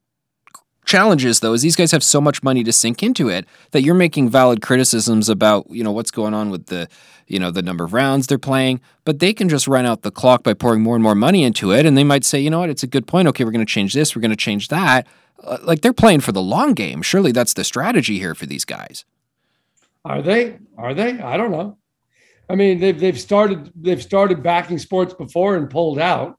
challenges 0.85 1.40
though 1.40 1.52
is 1.52 1.62
these 1.62 1.76
guys 1.76 1.92
have 1.92 2.02
so 2.02 2.20
much 2.20 2.42
money 2.42 2.64
to 2.64 2.73
sink 2.73 3.02
into 3.02 3.28
it 3.28 3.47
that 3.73 3.82
you're 3.82 3.94
making 3.94 4.28
valid 4.28 4.61
criticisms 4.62 5.28
about 5.28 5.66
you 5.70 5.85
know 5.85 5.92
what's 5.92 6.11
going 6.11 6.35
on 6.35 6.50
with 6.50 6.66
the 6.66 6.88
you 7.26 7.38
know 7.38 7.50
the 7.50 7.62
number 7.62 7.85
of 7.85 7.92
rounds 7.92 8.26
they're 8.26 8.38
playing 8.38 8.80
but 9.04 9.18
they 9.18 9.32
can 9.32 9.49
just 9.49 9.68
run 9.68 9.85
out 9.87 10.02
the 10.02 10.11
clock 10.11 10.42
by 10.42 10.54
pouring 10.54 10.82
more 10.82 10.97
and 10.97 11.02
more 11.02 11.14
money 11.14 11.44
into 11.44 11.73
it 11.73 11.85
and 11.87 11.97
they 11.97 12.04
might 12.04 12.25
say 12.25 12.40
you 12.40 12.50
know 12.50 12.61
what? 12.61 12.70
It's 12.70 12.82
a 12.82 12.87
good 12.87 13.06
point. 13.06 13.28
Okay 13.28 13.44
we're 13.44 13.52
going 13.52 13.64
to 13.64 13.70
change 13.70 13.92
this 13.94 14.16
we're 14.16 14.23
going 14.23 14.30
to 14.30 14.37
change 14.37 14.68
that. 14.68 15.06
Uh, 15.44 15.58
like 15.62 15.82
they're 15.82 15.92
playing 15.92 16.20
for 16.20 16.32
the 16.32 16.42
long 16.42 16.73
game. 16.73 17.02
Surely 17.02 17.32
that's 17.32 17.52
the 17.52 17.64
strategy 17.64 18.18
here 18.18 18.35
for 18.35 18.47
these 18.47 18.64
guys 18.64 19.04
are 20.08 20.22
they 20.22 20.58
are 20.76 20.94
they 20.94 21.20
i 21.20 21.36
don't 21.36 21.50
know 21.50 21.78
i 22.48 22.54
mean 22.54 22.80
they've, 22.80 22.98
they've 22.98 23.20
started 23.20 23.70
they've 23.76 24.02
started 24.02 24.42
backing 24.42 24.78
sports 24.78 25.14
before 25.14 25.56
and 25.56 25.70
pulled 25.70 25.98
out 25.98 26.36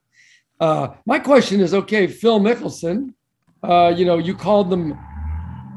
uh, 0.60 0.88
my 1.06 1.18
question 1.18 1.60
is 1.60 1.72
okay 1.72 2.06
phil 2.06 2.40
mickelson 2.40 3.14
uh, 3.62 3.92
you 3.94 4.04
know, 4.04 4.18
you 4.18 4.34
called 4.34 4.70
them, 4.70 4.98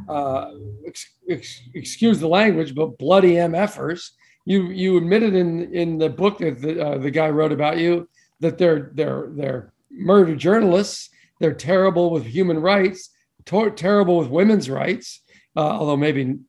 uh, 0.07 0.51
ex- 0.87 1.15
ex- 1.29 1.61
excuse 1.73 2.19
the 2.19 2.27
language, 2.27 2.73
but 2.75 2.97
bloody 2.97 3.33
MFers. 3.33 4.11
You 4.45 4.71
you 4.71 4.97
admitted 4.97 5.35
in 5.35 5.73
in 5.73 5.97
the 5.97 6.09
book 6.09 6.39
that 6.39 6.61
the, 6.61 6.85
uh, 6.85 6.97
the 6.97 7.11
guy 7.11 7.29
wrote 7.29 7.53
about 7.53 7.77
you 7.77 8.09
that 8.41 8.57
they're 8.57 8.91
they're 8.93 9.29
they're 9.33 9.73
murder 9.89 10.35
journalists. 10.35 11.09
They're 11.39 11.53
terrible 11.53 12.11
with 12.11 12.25
human 12.25 12.59
rights, 12.59 13.09
ter- 13.45 13.69
terrible 13.69 14.17
with 14.17 14.27
women's 14.27 14.69
rights. 14.69 15.21
Uh, 15.55 15.61
although 15.61 15.97
maybe 15.97 16.39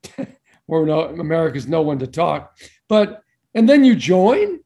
we're 0.67 0.85
no 0.85 1.05
America's 1.05 1.67
no 1.67 1.81
one 1.81 1.99
to 1.99 2.07
talk. 2.07 2.57
But 2.87 3.21
and 3.53 3.67
then 3.67 3.83
you 3.83 3.95
join, 3.95 4.59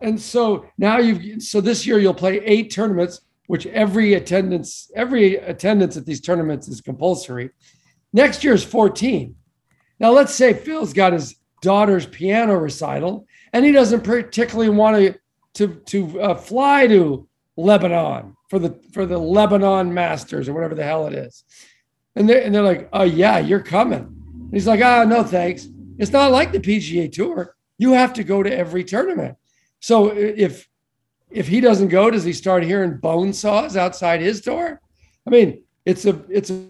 and 0.00 0.20
so 0.20 0.66
now 0.78 0.98
you've 0.98 1.42
so 1.42 1.60
this 1.60 1.86
year 1.86 1.98
you'll 1.98 2.14
play 2.14 2.38
eight 2.44 2.70
tournaments 2.72 3.20
which 3.50 3.66
every 3.66 4.14
attendance 4.14 4.92
every 4.94 5.34
attendance 5.34 5.96
at 5.96 6.06
these 6.06 6.20
tournaments 6.20 6.68
is 6.68 6.80
compulsory. 6.80 7.50
Next 8.12 8.44
year 8.44 8.54
is 8.54 8.62
14. 8.62 9.34
Now 9.98 10.12
let's 10.12 10.32
say 10.32 10.52
Phil's 10.52 10.92
got 10.92 11.12
his 11.12 11.34
daughter's 11.60 12.06
piano 12.06 12.54
recital 12.54 13.26
and 13.52 13.64
he 13.64 13.72
doesn't 13.72 14.02
particularly 14.02 14.70
want 14.70 14.98
to 14.98 15.14
to 15.54 15.80
to 15.86 16.20
uh, 16.20 16.34
fly 16.36 16.86
to 16.86 17.26
Lebanon 17.56 18.36
for 18.48 18.60
the 18.60 18.80
for 18.92 19.04
the 19.04 19.18
Lebanon 19.18 19.92
Masters 19.92 20.48
or 20.48 20.52
whatever 20.52 20.76
the 20.76 20.84
hell 20.84 21.08
it 21.08 21.14
is. 21.14 21.42
And 22.14 22.28
they're, 22.28 22.42
and 22.42 22.54
they're 22.54 22.62
like, 22.62 22.88
oh 22.92 23.02
yeah, 23.02 23.40
you're 23.40 23.64
coming. 23.64 24.19
He's 24.52 24.66
like, 24.66 24.80
ah, 24.82 25.02
oh, 25.02 25.08
no 25.08 25.22
thanks. 25.22 25.68
It's 25.98 26.12
not 26.12 26.32
like 26.32 26.52
the 26.52 26.60
PGA 26.60 27.10
Tour. 27.12 27.54
You 27.78 27.92
have 27.92 28.12
to 28.14 28.24
go 28.24 28.42
to 28.42 28.54
every 28.54 28.84
tournament. 28.84 29.36
So 29.80 30.08
if 30.16 30.68
if 31.30 31.46
he 31.46 31.60
doesn't 31.60 31.88
go, 31.88 32.10
does 32.10 32.24
he 32.24 32.32
start 32.32 32.64
hearing 32.64 32.96
bone 32.96 33.32
saws 33.32 33.76
outside 33.76 34.20
his 34.20 34.40
door? 34.40 34.80
I 35.26 35.30
mean, 35.30 35.62
it's 35.84 36.04
a 36.04 36.20
it's 36.28 36.50
a 36.50 36.66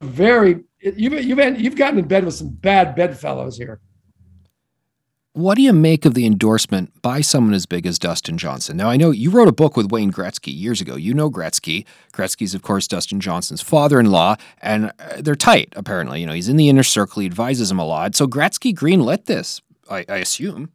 very 0.00 0.60
you've 0.80 1.24
you've 1.24 1.60
you've 1.60 1.76
gotten 1.76 1.98
in 1.98 2.06
bed 2.06 2.24
with 2.24 2.34
some 2.34 2.50
bad 2.50 2.94
bedfellows 2.94 3.56
here. 3.56 3.80
What 5.32 5.54
do 5.54 5.62
you 5.62 5.72
make 5.72 6.04
of 6.04 6.14
the 6.14 6.26
endorsement 6.26 7.02
by 7.02 7.20
someone 7.20 7.54
as 7.54 7.64
big 7.64 7.86
as 7.86 8.00
Dustin 8.00 8.36
Johnson? 8.36 8.76
Now, 8.76 8.90
I 8.90 8.96
know 8.96 9.12
you 9.12 9.30
wrote 9.30 9.46
a 9.46 9.52
book 9.52 9.76
with 9.76 9.92
Wayne 9.92 10.10
Gretzky 10.10 10.52
years 10.52 10.80
ago. 10.80 10.96
You 10.96 11.14
know 11.14 11.30
Gretzky. 11.30 11.86
Gretzky's, 12.12 12.52
of 12.52 12.62
course, 12.62 12.88
Dustin 12.88 13.20
Johnson's 13.20 13.62
father 13.62 14.00
in 14.00 14.10
law, 14.10 14.34
and 14.60 14.86
uh, 14.98 15.20
they're 15.20 15.36
tight, 15.36 15.72
apparently. 15.76 16.20
You 16.20 16.26
know, 16.26 16.32
he's 16.32 16.48
in 16.48 16.56
the 16.56 16.68
inner 16.68 16.82
circle, 16.82 17.20
he 17.20 17.26
advises 17.26 17.70
him 17.70 17.78
a 17.78 17.84
lot. 17.84 18.16
So 18.16 18.26
Gretzky 18.26 18.74
greenlit 18.74 19.26
this, 19.26 19.62
I, 19.88 20.04
I 20.08 20.16
assume. 20.16 20.72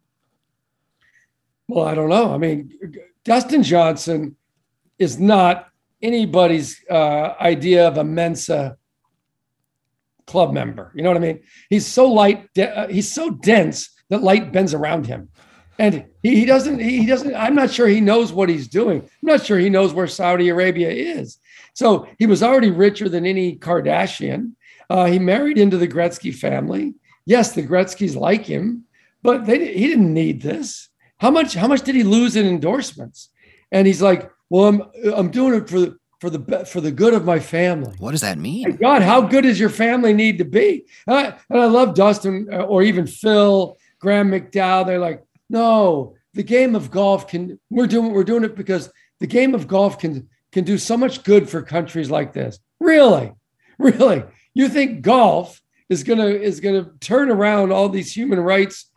Well, 1.68 1.86
I 1.86 1.94
don't 1.94 2.10
know. 2.10 2.34
I 2.34 2.38
mean, 2.38 2.72
Dustin 3.26 3.62
Johnson 3.62 4.38
is 4.98 5.20
not 5.20 5.68
anybody's 6.02 6.82
uh, 6.90 7.34
idea 7.42 7.90
of 7.90 7.98
a 7.98 8.06
Mensa 8.06 8.78
club 10.28 10.54
member. 10.54 10.94
You 10.96 11.04
know 11.04 11.10
what 11.10 11.18
I 11.18 11.20
mean? 11.20 11.42
He's 11.70 11.86
so 11.86 12.10
light, 12.10 12.54
de- 12.54 12.74
uh, 12.74 12.88
he's 12.88 13.12
so 13.12 13.32
dense 13.32 13.90
that 14.10 14.24
light 14.24 14.52
bends 14.52 14.74
around 14.74 15.08
him. 15.08 15.30
And 15.78 16.06
he, 16.24 16.36
he 16.36 16.46
doesn't, 16.46 16.80
he 16.80 17.06
doesn't, 17.06 17.36
I'm 17.36 17.56
not 17.56 17.72
sure 17.72 17.88
he 17.88 18.02
knows 18.02 18.32
what 18.32 18.50
he's 18.50 18.68
doing. 18.68 19.02
I'm 19.02 19.28
not 19.28 19.46
sure 19.46 19.60
he 19.60 19.70
knows 19.70 19.94
where 19.94 20.08
Saudi 20.08 20.50
Arabia 20.50 20.90
is. 20.90 21.38
So 21.74 22.08
he 22.18 22.26
was 22.26 22.42
already 22.42 22.72
richer 22.72 23.10
than 23.10 23.26
any 23.26 23.58
Kardashian. 23.58 24.54
Uh, 24.90 25.06
he 25.06 25.20
married 25.20 25.58
into 25.58 25.78
the 25.78 25.88
Gretzky 25.88 26.34
family. 26.34 26.94
Yes, 27.26 27.54
the 27.54 27.64
Gretzky's 27.64 28.16
like 28.16 28.46
him, 28.46 28.86
but 29.24 29.46
they, 29.46 29.74
he 29.74 29.88
didn't 29.88 30.14
need 30.14 30.42
this. 30.42 30.90
How 31.18 31.32
much 31.32 31.54
how 31.54 31.68
much 31.68 31.82
did 31.82 31.96
he 31.96 32.04
lose 32.04 32.36
in 32.36 32.46
endorsements? 32.46 33.30
And 33.72 33.88
he's 33.88 34.02
like, 34.02 34.30
"Well, 34.50 34.68
I'm 34.68 34.82
I'm 35.16 35.32
doing 35.32 35.56
it 35.56 35.70
for 35.70 35.80
the 35.80 35.98
for 36.20 36.30
the 36.30 36.66
for 36.66 36.82
the 36.82 36.92
good 36.92 37.14
of 37.14 37.26
my 37.26 37.40
family." 37.40 37.96
What 38.00 38.12
does 38.12 38.22
that 38.22 38.38
mean? 38.38 38.76
God, 38.76 39.02
how 39.02 39.22
good 39.22 39.44
does 39.44 39.60
your 39.60 39.70
family 39.70 40.14
need 40.14 40.38
to 40.38 40.46
be? 40.46 40.86
And 41.08 41.18
I, 41.18 41.24
and 41.50 41.62
I 41.62 41.66
love 41.66 41.96
Dustin 41.96 42.48
uh, 42.52 42.64
or 42.64 42.84
even 42.84 43.08
Phil, 43.08 43.78
Graeme 44.06 44.30
McDowell. 44.30 44.86
They're 44.86 45.00
like, 45.00 45.24
"No, 45.50 46.16
the 46.36 46.44
game 46.44 46.76
of 46.76 46.92
golf 46.92 47.28
can 47.28 47.60
we're 47.72 47.88
doing 47.88 48.12
we're 48.14 48.24
doing 48.24 48.44
it 48.44 48.56
because 48.56 48.92
the 49.20 49.26
game 49.26 49.56
of 49.56 49.68
golf 49.68 49.98
can 49.98 50.30
can 50.52 50.64
do 50.64 50.78
so 50.78 50.96
much 50.96 51.24
good 51.24 51.50
for 51.50 51.64
countries 51.64 52.12
like 52.12 52.32
this." 52.34 52.60
Really? 52.80 53.34
Really? 53.78 54.24
You 54.54 54.70
think 54.70 55.02
golf 55.02 55.62
is 55.90 56.06
going 56.06 56.20
to 56.20 56.42
is 56.42 56.62
to 56.62 56.92
turn 57.02 57.30
around 57.30 57.74
all 57.74 57.90
these 57.90 58.16
human 58.16 58.40
rights 58.40 58.90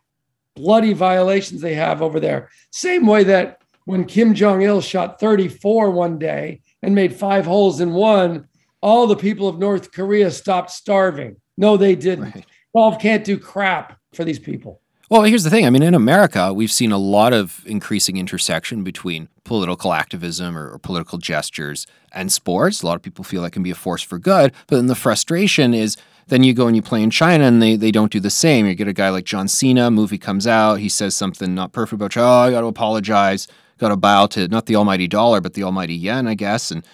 bloody 0.55 0.93
violations 0.93 1.61
they 1.61 1.75
have 1.75 2.01
over 2.01 2.21
there. 2.21 2.49
Same 2.71 3.07
way 3.07 3.25
that 3.25 3.61
when 3.87 4.05
Kim 4.05 4.35
Jong 4.35 4.63
il 4.63 4.81
shot 4.81 5.19
34 5.19 5.91
one 5.91 6.17
day 6.17 6.61
and 6.81 6.95
made 6.95 7.13
five 7.13 7.45
holes 7.45 7.81
in 7.81 7.93
one, 7.93 8.47
all 8.81 9.09
the 9.09 9.17
people 9.17 9.49
of 9.49 9.59
North 9.59 9.91
Korea 9.91 10.31
stopped 10.31 10.71
starving. 10.71 11.37
No, 11.57 11.77
they 11.77 11.97
didn't. 11.97 12.37
Right. 12.37 12.47
Golf 12.73 13.01
can't 13.01 13.25
do 13.25 13.37
crap 13.37 13.99
for 14.13 14.25
these 14.25 14.39
people. 14.39 14.81
Well, 15.11 15.23
here's 15.23 15.45
the 15.45 15.51
thing. 15.51 15.65
I 15.65 15.71
mean, 15.71 15.83
in 15.83 15.95
America, 15.95 16.53
we've 16.53 16.71
seen 16.71 16.93
a 16.93 16.99
lot 16.99 17.33
of 17.33 17.63
increasing 17.65 18.19
intersection 18.19 18.85
between 18.85 19.29
political 19.45 19.95
activism 19.95 20.57
or, 20.57 20.71
or, 20.71 20.79
political 20.79 21.17
gestures 21.17 21.87
and 22.13 22.31
sports. 22.31 22.83
A 22.83 22.87
lot 22.87 22.97
of 22.97 23.03
people 23.03 23.25
feel 23.25 23.41
that 23.43 23.53
can 23.53 23.63
be 23.63 23.71
a 23.71 23.75
force 23.75 24.03
for 24.03 24.19
good. 24.19 24.53
But 24.67 24.77
then 24.77 24.87
the 24.87 24.95
frustration 24.95 25.73
is 25.73 25.97
then 26.27 26.43
you 26.43 26.53
go 26.53 26.67
and 26.67 26.77
you 26.77 26.83
play 26.83 27.03
in 27.03 27.09
China 27.09 27.45
and 27.45 27.63
they, 27.63 27.75
they 27.75 27.91
don't 27.91 28.13
do 28.13 28.21
the 28.21 28.29
same. 28.29 28.67
You 28.67 28.75
get 28.75 28.87
a 28.87 28.93
guy 28.93 29.09
like 29.09 29.25
John 29.25 29.49
Cena, 29.49 29.91
movie 29.91 30.19
comes 30.19 30.47
out, 30.47 30.75
he 30.75 30.91
says 30.91 31.17
something 31.17 31.55
not 31.55 31.73
perfect 31.73 32.03
about, 32.03 32.17
oh, 32.19 32.27
I 32.27 32.51
got 32.51 32.61
to 32.61 32.67
apologize, 32.67 33.49
got 33.79 33.89
to 33.89 33.97
bow 33.97 34.27
to 34.27 34.47
not 34.49 34.67
the 34.67 34.77
almighty 34.77 35.09
dollar, 35.09 35.41
but 35.41 35.55
the 35.55 35.65
almighty 35.65 35.95
yen, 35.95 36.27
I 36.27 36.35
guess. 36.35 36.71
And 36.71 36.85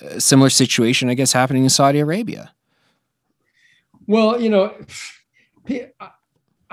a 0.00 0.20
similar 0.20 0.50
situation, 0.50 1.10
I 1.10 1.14
guess, 1.14 1.32
happening 1.32 1.64
in 1.64 1.70
Saudi 1.70 1.98
Arabia. 1.98 2.52
Well, 4.06 4.40
you 4.40 4.50
know, 4.50 4.76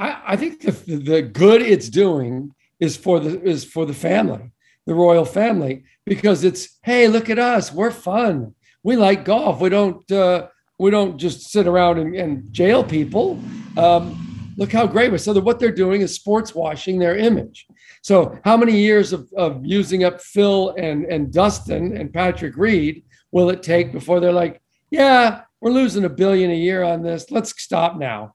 I, 0.02 0.22
I 0.30 0.36
think 0.36 0.62
the, 0.62 0.72
the 0.72 1.22
good 1.22 1.62
it's 1.62 1.88
doing 1.88 2.54
is 2.80 2.98
for 2.98 3.20
the 3.20 3.42
is 3.44 3.64
for 3.64 3.86
the 3.86 3.94
family, 3.94 4.52
the 4.88 4.96
royal 4.96 5.26
family, 5.26 5.84
because 6.06 6.44
it's 6.44 6.80
hey, 6.82 7.08
look 7.08 7.30
at 7.30 7.38
us, 7.38 7.72
we're 7.72 7.92
fun, 7.92 8.56
we 8.84 8.96
like 8.96 9.24
golf, 9.24 9.62
we 9.62 9.70
don't 9.70 10.12
uh, 10.12 10.48
we 10.80 10.90
don't 10.90 11.20
just 11.20 11.52
sit 11.52 11.68
around 11.68 12.00
and, 12.00 12.16
and 12.16 12.52
jail 12.52 12.84
people. 12.84 13.40
Um, 13.78 14.54
look 14.58 14.72
how 14.72 14.88
great 14.88 15.12
we're. 15.12 15.20
So 15.20 15.34
that 15.34 15.42
what 15.42 15.60
they're 15.60 15.72
doing 15.72 16.02
is 16.02 16.16
sports 16.16 16.56
washing 16.56 16.98
their 16.98 17.16
image. 17.16 17.68
So 18.02 18.40
how 18.44 18.58
many 18.58 18.78
years 18.78 19.14
of, 19.14 19.32
of 19.38 19.64
using 19.64 20.04
up 20.04 20.20
Phil 20.20 20.74
and, 20.78 21.06
and 21.06 21.32
Dustin 21.32 21.96
and 21.96 22.12
Patrick 22.12 22.58
Reed 22.58 23.04
will 23.32 23.52
it 23.52 23.62
take 23.62 23.92
before 23.92 24.20
they're 24.20 24.32
like, 24.32 24.60
yeah, 24.90 25.44
we're 25.62 25.72
losing 25.72 26.06
a 26.06 26.10
billion 26.10 26.50
a 26.50 26.56
year 26.56 26.84
on 26.84 27.04
this. 27.04 27.30
Let's 27.30 27.60
stop 27.62 27.98
now. 27.98 28.34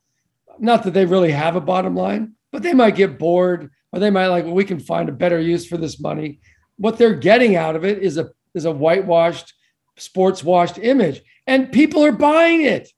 Not 0.58 0.82
that 0.84 0.94
they 0.94 1.06
really 1.06 1.32
have 1.32 1.56
a 1.56 1.60
bottom 1.60 1.94
line, 1.94 2.34
but 2.52 2.62
they 2.62 2.74
might 2.74 2.96
get 2.96 3.18
bored 3.18 3.70
or 3.92 4.00
they 4.00 4.10
might 4.10 4.28
like, 4.28 4.44
well, 4.44 4.54
we 4.54 4.64
can 4.64 4.80
find 4.80 5.08
a 5.08 5.12
better 5.12 5.40
use 5.40 5.66
for 5.66 5.76
this 5.76 6.00
money. 6.00 6.40
What 6.76 6.98
they're 6.98 7.14
getting 7.14 7.56
out 7.56 7.76
of 7.76 7.84
it 7.84 8.02
is 8.02 8.18
a 8.18 8.30
is 8.54 8.64
a 8.64 8.72
whitewashed, 8.72 9.52
sports 9.96 10.42
washed 10.42 10.78
image 10.78 11.22
and 11.46 11.72
people 11.72 12.04
are 12.04 12.12
buying 12.12 12.62
it. 12.62 12.90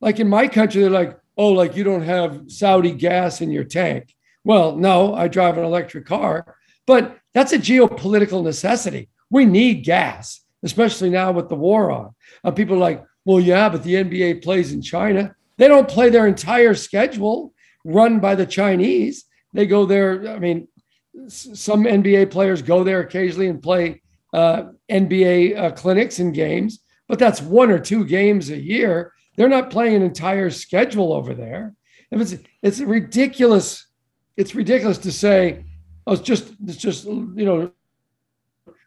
Like 0.00 0.20
in 0.20 0.28
my 0.28 0.48
country, 0.48 0.82
they're 0.82 0.90
like, 0.90 1.18
oh, 1.36 1.50
like 1.50 1.76
you 1.76 1.84
don't 1.84 2.02
have 2.02 2.42
Saudi 2.48 2.92
gas 2.92 3.40
in 3.40 3.50
your 3.50 3.64
tank. 3.64 4.14
Well, 4.44 4.76
no, 4.76 5.14
I 5.14 5.28
drive 5.28 5.56
an 5.56 5.64
electric 5.64 6.06
car, 6.06 6.56
but 6.86 7.18
that's 7.32 7.52
a 7.52 7.58
geopolitical 7.58 8.44
necessity. 8.44 9.08
We 9.30 9.46
need 9.46 9.84
gas, 9.84 10.40
especially 10.62 11.10
now 11.10 11.32
with 11.32 11.48
the 11.48 11.54
war 11.54 11.90
on. 11.90 12.14
Uh, 12.44 12.50
people 12.50 12.76
are 12.76 12.80
like, 12.80 13.04
well, 13.24 13.40
yeah, 13.40 13.70
but 13.70 13.82
the 13.82 13.94
NBA 13.94 14.42
plays 14.42 14.72
in 14.72 14.82
China. 14.82 15.34
They 15.56 15.68
don't 15.68 15.88
play 15.88 16.10
their 16.10 16.26
entire 16.26 16.74
schedule 16.74 17.52
run 17.84 18.20
by 18.20 18.34
the 18.34 18.46
Chinese. 18.46 19.24
They 19.52 19.66
go 19.66 19.86
there. 19.86 20.28
I 20.28 20.38
mean, 20.38 20.68
some 21.28 21.84
NBA 21.84 22.30
players 22.30 22.62
go 22.62 22.82
there 22.82 23.00
occasionally 23.00 23.48
and 23.48 23.62
play 23.62 24.02
uh, 24.32 24.64
NBA 24.90 25.56
uh, 25.56 25.70
clinics 25.72 26.18
and 26.18 26.34
games 26.34 26.80
but 27.08 27.18
that's 27.18 27.40
one 27.40 27.70
or 27.70 27.78
two 27.78 28.04
games 28.04 28.50
a 28.50 28.58
year. 28.58 29.12
They're 29.36 29.48
not 29.48 29.70
playing 29.70 29.96
an 29.96 30.02
entire 30.02 30.50
schedule 30.50 31.12
over 31.12 31.34
there. 31.34 31.74
If 32.10 32.20
it's 32.20 32.42
it's 32.62 32.80
ridiculous, 32.80 33.86
it's 34.36 34.54
ridiculous 34.54 34.98
to 34.98 35.12
say, 35.12 35.64
oh, 36.06 36.12
it's 36.12 36.22
just 36.22 36.54
it's 36.66 36.76
just 36.76 37.04
you 37.04 37.44
know, 37.44 37.72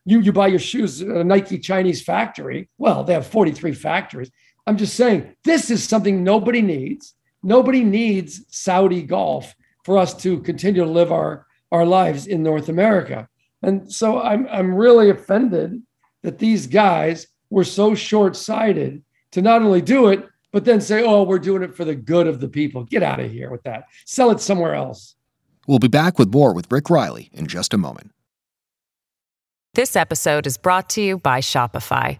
you 0.06 0.22
you 0.22 0.32
buy 0.32 0.48
your 0.48 0.60
shoes 0.60 1.02
at 1.02 1.10
a 1.10 1.24
Nike 1.24 1.60
Chinese 1.60 2.02
factory. 2.02 2.70
Well, 2.78 3.04
they 3.04 3.14
have 3.14 3.28
43 3.28 3.74
factories. 3.74 4.32
I'm 4.68 4.78
just 4.78 4.96
saying 4.96 5.34
this 5.46 5.72
is 5.72 5.84
something 5.84 6.24
nobody 6.24 6.62
needs. 6.62 7.14
Nobody 7.42 7.84
needs 7.84 8.42
Saudi 8.50 9.02
golf 9.02 9.56
for 9.86 9.98
us 9.98 10.14
to 10.24 10.42
continue 10.42 10.84
to 10.84 10.90
live 10.90 11.12
our, 11.12 11.48
our 11.72 11.86
lives 11.86 12.28
in 12.28 12.44
North 12.44 12.68
America. 12.68 13.30
And 13.64 13.92
so 13.92 14.22
I'm, 14.22 14.46
I'm 14.52 14.76
really 14.76 15.10
offended 15.10 15.82
that 16.24 16.38
these 16.38 16.68
guys 16.68 17.28
were 17.50 17.64
so 17.64 17.96
short 17.96 18.36
sighted 18.36 19.02
to 19.32 19.42
not 19.42 19.62
only 19.62 19.82
do 19.82 20.08
it, 20.08 20.28
but 20.52 20.66
then 20.66 20.82
say, 20.82 21.04
oh, 21.04 21.24
we're 21.24 21.40
doing 21.40 21.64
it 21.64 21.76
for 21.76 21.86
the 21.86 21.96
good 21.96 22.28
of 22.28 22.42
the 22.42 22.48
people. 22.48 22.84
Get 22.84 23.04
out 23.04 23.20
of 23.20 23.32
here 23.32 23.50
with 23.50 23.64
that. 23.64 23.86
Sell 24.06 24.32
it 24.32 24.42
somewhere 24.42 24.76
else. 24.76 25.16
We'll 25.68 25.80
be 25.80 25.88
back 25.88 26.20
with 26.20 26.34
more 26.34 26.54
with 26.54 26.72
Rick 26.72 26.90
Reilly 26.90 27.30
in 27.32 27.48
just 27.48 27.74
a 27.74 27.78
moment. 27.78 28.12
This 29.74 29.96
episode 29.96 30.48
is 30.48 30.58
brought 30.58 30.90
to 30.92 31.02
you 31.02 31.18
by 31.18 31.40
Shopify. 31.40 32.20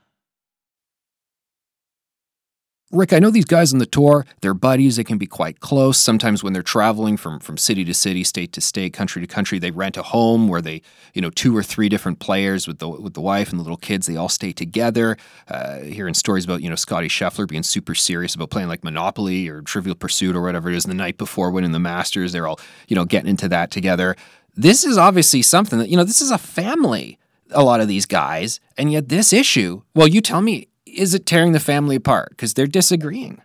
Rick, 2.91 3.13
I 3.13 3.19
know 3.19 3.31
these 3.31 3.45
guys 3.45 3.71
on 3.71 3.79
the 3.79 3.85
tour, 3.85 4.25
they're 4.41 4.53
buddies, 4.53 4.97
they 4.97 5.03
can 5.03 5.17
be 5.17 5.25
quite 5.25 5.61
close. 5.61 5.97
Sometimes 5.97 6.43
when 6.43 6.51
they're 6.51 6.61
traveling 6.61 7.15
from, 7.15 7.39
from 7.39 7.57
city 7.57 7.85
to 7.85 7.93
city, 7.93 8.23
state 8.23 8.51
to 8.53 8.61
state, 8.61 8.91
country 8.91 9.21
to 9.21 9.27
country, 9.27 9.59
they 9.59 9.71
rent 9.71 9.95
a 9.95 10.03
home 10.03 10.47
where 10.47 10.61
they, 10.61 10.81
you 11.13 11.21
know, 11.21 11.29
two 11.29 11.55
or 11.55 11.63
three 11.63 11.87
different 11.87 12.19
players 12.19 12.67
with 12.67 12.79
the 12.79 12.89
with 12.89 13.13
the 13.13 13.21
wife 13.21 13.51
and 13.51 13.59
the 13.59 13.63
little 13.63 13.77
kids, 13.77 14.07
they 14.07 14.17
all 14.17 14.29
stay 14.29 14.51
together. 14.51 15.17
Uh, 15.47 15.79
hearing 15.79 16.13
stories 16.13 16.43
about, 16.43 16.61
you 16.61 16.69
know, 16.69 16.75
Scotty 16.75 17.07
Scheffler 17.07 17.47
being 17.47 17.63
super 17.63 17.95
serious 17.95 18.35
about 18.35 18.49
playing 18.49 18.67
like 18.67 18.83
Monopoly 18.83 19.47
or 19.47 19.61
Trivial 19.61 19.95
Pursuit 19.95 20.35
or 20.35 20.41
whatever 20.41 20.69
it 20.69 20.75
is 20.75 20.83
the 20.83 20.93
night 20.93 21.17
before 21.17 21.49
winning 21.49 21.71
the 21.71 21.79
Masters. 21.79 22.33
They're 22.33 22.47
all, 22.47 22.59
you 22.87 22.95
know, 22.95 23.05
getting 23.05 23.29
into 23.29 23.47
that 23.49 23.71
together. 23.71 24.15
This 24.55 24.83
is 24.83 24.97
obviously 24.97 25.41
something 25.41 25.79
that, 25.79 25.87
you 25.87 25.95
know, 25.95 26.03
this 26.03 26.21
is 26.21 26.29
a 26.29 26.37
family, 26.37 27.17
a 27.51 27.63
lot 27.63 27.79
of 27.79 27.87
these 27.87 28.05
guys. 28.05 28.59
And 28.77 28.91
yet 28.91 29.07
this 29.07 29.31
issue, 29.31 29.83
well, 29.95 30.07
you 30.07 30.19
tell 30.19 30.41
me, 30.41 30.67
is 30.97 31.13
it 31.13 31.25
tearing 31.25 31.51
the 31.51 31.59
family 31.59 31.95
apart 31.95 32.29
because 32.31 32.53
they're 32.53 32.67
disagreeing? 32.67 33.41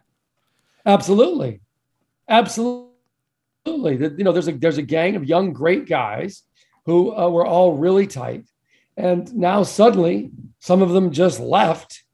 Absolutely, 0.85 1.61
absolutely. 2.29 2.87
You 3.67 4.25
know, 4.25 4.33
there's 4.33 4.49
a 4.49 4.53
there's 4.53 4.79
a 4.79 4.83
gang 4.83 5.17
of 5.17 5.25
young 5.25 5.53
great 5.53 5.89
guys 5.89 6.43
who 6.85 7.17
uh, 7.17 7.29
were 7.29 7.47
all 7.47 7.75
really 7.75 8.07
tight, 8.07 8.45
and 8.97 9.33
now 9.35 9.63
suddenly 9.63 10.31
some 10.61 10.83
of 10.83 10.91
them 10.91 11.11
just 11.11 11.41
left 11.41 12.05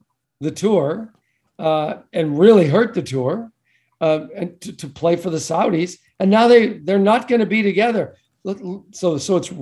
the 0.41 0.51
tour 0.51 1.13
uh, 1.59 1.97
and 2.13 2.39
really 2.39 2.67
hurt 2.67 2.95
the 2.95 3.03
tour 3.03 3.53
uh, 4.01 4.27
and 4.35 4.61
to, 4.61 4.77
to 4.77 4.89
play 4.89 5.17
for 5.17 5.31
the 5.31 5.39
Saudis, 5.39 5.99
and 6.19 6.31
now 6.31 6.49
they 6.49 6.79
they're 6.79 6.99
not 6.99 7.29
going 7.29 7.41
to 7.41 7.47
be 7.47 7.63
together. 7.63 8.17
So 8.93 9.19
so 9.19 9.37
it's 9.37 9.53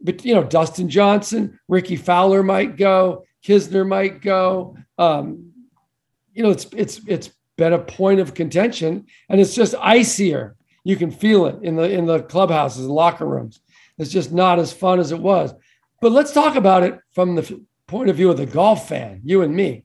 but 0.00 0.24
you 0.24 0.34
know 0.34 0.44
Dustin 0.44 0.88
Johnson, 0.88 1.58
Rickie 1.68 1.96
Fowler 1.96 2.42
might 2.42 2.76
go. 2.76 3.24
Kisner 3.44 3.86
might 3.86 4.20
go. 4.20 4.76
Um, 4.98 5.52
you 6.32 6.42
know, 6.42 6.50
it's 6.50 6.66
it's 6.76 7.00
it's 7.06 7.30
been 7.56 7.72
a 7.72 7.78
point 7.78 8.20
of 8.20 8.34
contention, 8.34 9.06
and 9.28 9.40
it's 9.40 9.54
just 9.54 9.74
icier. 9.80 10.56
You 10.84 10.96
can 10.96 11.10
feel 11.10 11.46
it 11.46 11.56
in 11.62 11.76
the 11.76 11.90
in 11.90 12.06
the 12.06 12.22
clubhouses, 12.22 12.84
and 12.84 12.94
locker 12.94 13.26
rooms. 13.26 13.60
It's 13.98 14.10
just 14.10 14.32
not 14.32 14.58
as 14.58 14.72
fun 14.72 15.00
as 15.00 15.12
it 15.12 15.18
was. 15.18 15.52
But 16.00 16.12
let's 16.12 16.32
talk 16.32 16.54
about 16.54 16.84
it 16.84 16.98
from 17.12 17.34
the 17.34 17.60
point 17.88 18.10
of 18.10 18.16
view 18.16 18.30
of 18.30 18.36
the 18.36 18.46
golf 18.46 18.88
fan, 18.88 19.20
you 19.24 19.42
and 19.42 19.54
me. 19.54 19.84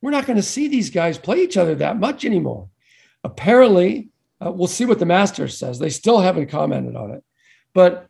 We're 0.00 0.10
not 0.10 0.24
going 0.24 0.38
to 0.38 0.42
see 0.42 0.68
these 0.68 0.88
guys 0.88 1.18
play 1.18 1.42
each 1.42 1.58
other 1.58 1.74
that 1.74 1.98
much 1.98 2.24
anymore. 2.24 2.70
Apparently, 3.22 4.08
uh, 4.44 4.50
we'll 4.50 4.66
see 4.66 4.86
what 4.86 4.98
the 4.98 5.04
Masters 5.04 5.58
says. 5.58 5.78
They 5.78 5.90
still 5.90 6.20
haven't 6.20 6.48
commented 6.48 6.96
on 6.96 7.10
it, 7.10 7.22
but 7.74 8.08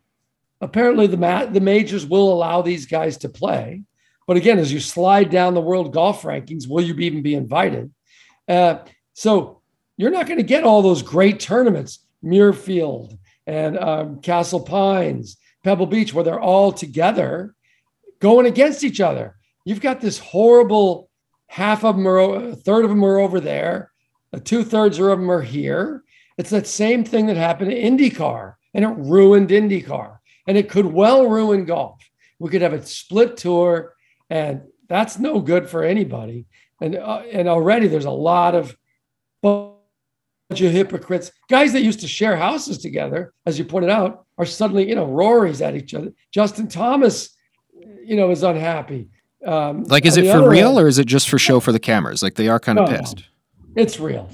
apparently 0.61 1.07
the 1.07 1.17
ma- 1.17 1.45
the 1.45 1.59
majors 1.59 2.05
will 2.05 2.31
allow 2.31 2.61
these 2.61 2.85
guys 2.85 3.17
to 3.17 3.29
play. 3.29 3.83
But 4.27 4.37
again, 4.37 4.59
as 4.59 4.71
you 4.71 4.79
slide 4.79 5.29
down 5.29 5.53
the 5.53 5.61
world 5.61 5.93
golf 5.93 6.23
rankings, 6.23 6.67
will 6.67 6.81
you 6.81 6.95
even 6.95 7.21
be 7.21 7.35
invited? 7.35 7.91
Uh, 8.47 8.79
so 9.13 9.61
you're 9.97 10.11
not 10.11 10.27
going 10.27 10.37
to 10.37 10.43
get 10.43 10.63
all 10.63 10.81
those 10.81 11.01
great 11.01 11.39
tournaments, 11.39 11.99
Muirfield 12.23 13.17
and 13.47 13.77
um, 13.77 14.21
Castle 14.21 14.61
Pines, 14.61 15.37
Pebble 15.63 15.87
Beach, 15.87 16.13
where 16.13 16.23
they're 16.23 16.39
all 16.39 16.71
together 16.71 17.55
going 18.19 18.45
against 18.45 18.83
each 18.83 19.01
other. 19.01 19.35
You've 19.65 19.81
got 19.81 20.01
this 20.01 20.19
horrible 20.19 21.09
half 21.47 21.83
of 21.83 21.97
them 21.97 22.07
are, 22.07 22.19
a 22.19 22.55
third 22.55 22.83
of 22.83 22.89
them 22.89 23.03
are 23.03 23.19
over 23.19 23.39
there, 23.39 23.91
two 24.43 24.63
thirds 24.63 24.97
of 24.99 25.05
them 25.05 25.29
are 25.29 25.41
here. 25.41 26.03
It's 26.37 26.49
that 26.51 26.67
same 26.67 27.03
thing 27.03 27.25
that 27.27 27.37
happened 27.37 27.71
at 27.71 27.77
IndyCar, 27.77 28.55
and 28.73 28.85
it 28.85 28.95
ruined 28.97 29.49
IndyCar, 29.49 30.17
and 30.47 30.57
it 30.57 30.69
could 30.69 30.85
well 30.85 31.27
ruin 31.27 31.65
golf. 31.65 32.01
We 32.39 32.49
could 32.49 32.61
have 32.61 32.73
a 32.73 32.85
split 32.85 33.37
tour 33.37 33.93
and 34.31 34.61
that's 34.87 35.19
no 35.19 35.41
good 35.41 35.69
for 35.69 35.83
anybody. 35.83 36.45
And 36.79 36.95
uh, 36.95 37.23
and 37.31 37.47
already 37.47 37.87
there's 37.87 38.05
a 38.05 38.11
lot 38.11 38.55
of 38.55 38.75
bunch 39.43 40.61
of 40.61 40.71
hypocrites, 40.71 41.31
guys 41.49 41.73
that 41.73 41.81
used 41.81 41.99
to 41.99 42.07
share 42.07 42.35
houses 42.35 42.79
together, 42.79 43.33
as 43.45 43.59
you 43.59 43.65
pointed 43.65 43.89
out, 43.89 44.25
are 44.37 44.45
suddenly 44.45 44.87
you 44.87 44.95
know 44.95 45.05
Rory's 45.05 45.61
at 45.61 45.75
each 45.75 45.93
other. 45.93 46.11
Justin 46.31 46.67
Thomas, 46.67 47.35
you 48.03 48.15
know, 48.15 48.31
is 48.31 48.41
unhappy. 48.41 49.09
Um, 49.45 49.83
like, 49.83 50.05
is 50.05 50.17
it 50.17 50.31
for 50.31 50.49
real 50.49 50.79
or 50.79 50.87
is 50.87 50.97
it 50.97 51.05
just 51.05 51.29
for 51.29 51.37
show 51.37 51.59
for 51.59 51.71
the 51.71 51.79
cameras? 51.79 52.23
Like 52.23 52.35
they 52.35 52.47
are 52.47 52.59
kind 52.59 52.79
of 52.79 52.89
no, 52.89 52.97
pissed. 52.97 53.23
It's 53.75 53.99
real. 53.99 54.29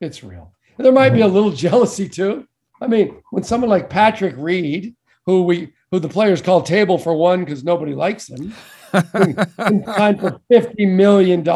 It's 0.00 0.24
real. 0.24 0.52
There 0.78 0.92
might 0.92 1.10
be 1.10 1.20
a 1.20 1.28
little 1.28 1.50
jealousy 1.66 2.08
too. 2.08 2.48
I 2.80 2.86
mean, 2.86 3.20
when 3.30 3.44
someone 3.44 3.70
like 3.70 3.90
Patrick 3.90 4.34
Reed, 4.36 4.94
who 5.26 5.42
we 5.42 5.72
who 5.90 6.00
the 6.00 6.08
players 6.08 6.42
call 6.42 6.62
table 6.62 6.98
for 6.98 7.14
one 7.14 7.44
because 7.44 7.62
nobody 7.62 7.94
likes 7.94 8.28
him, 8.28 8.54
signed 8.94 10.20
for 10.20 10.40
$50 10.50 10.94
million. 10.94 11.46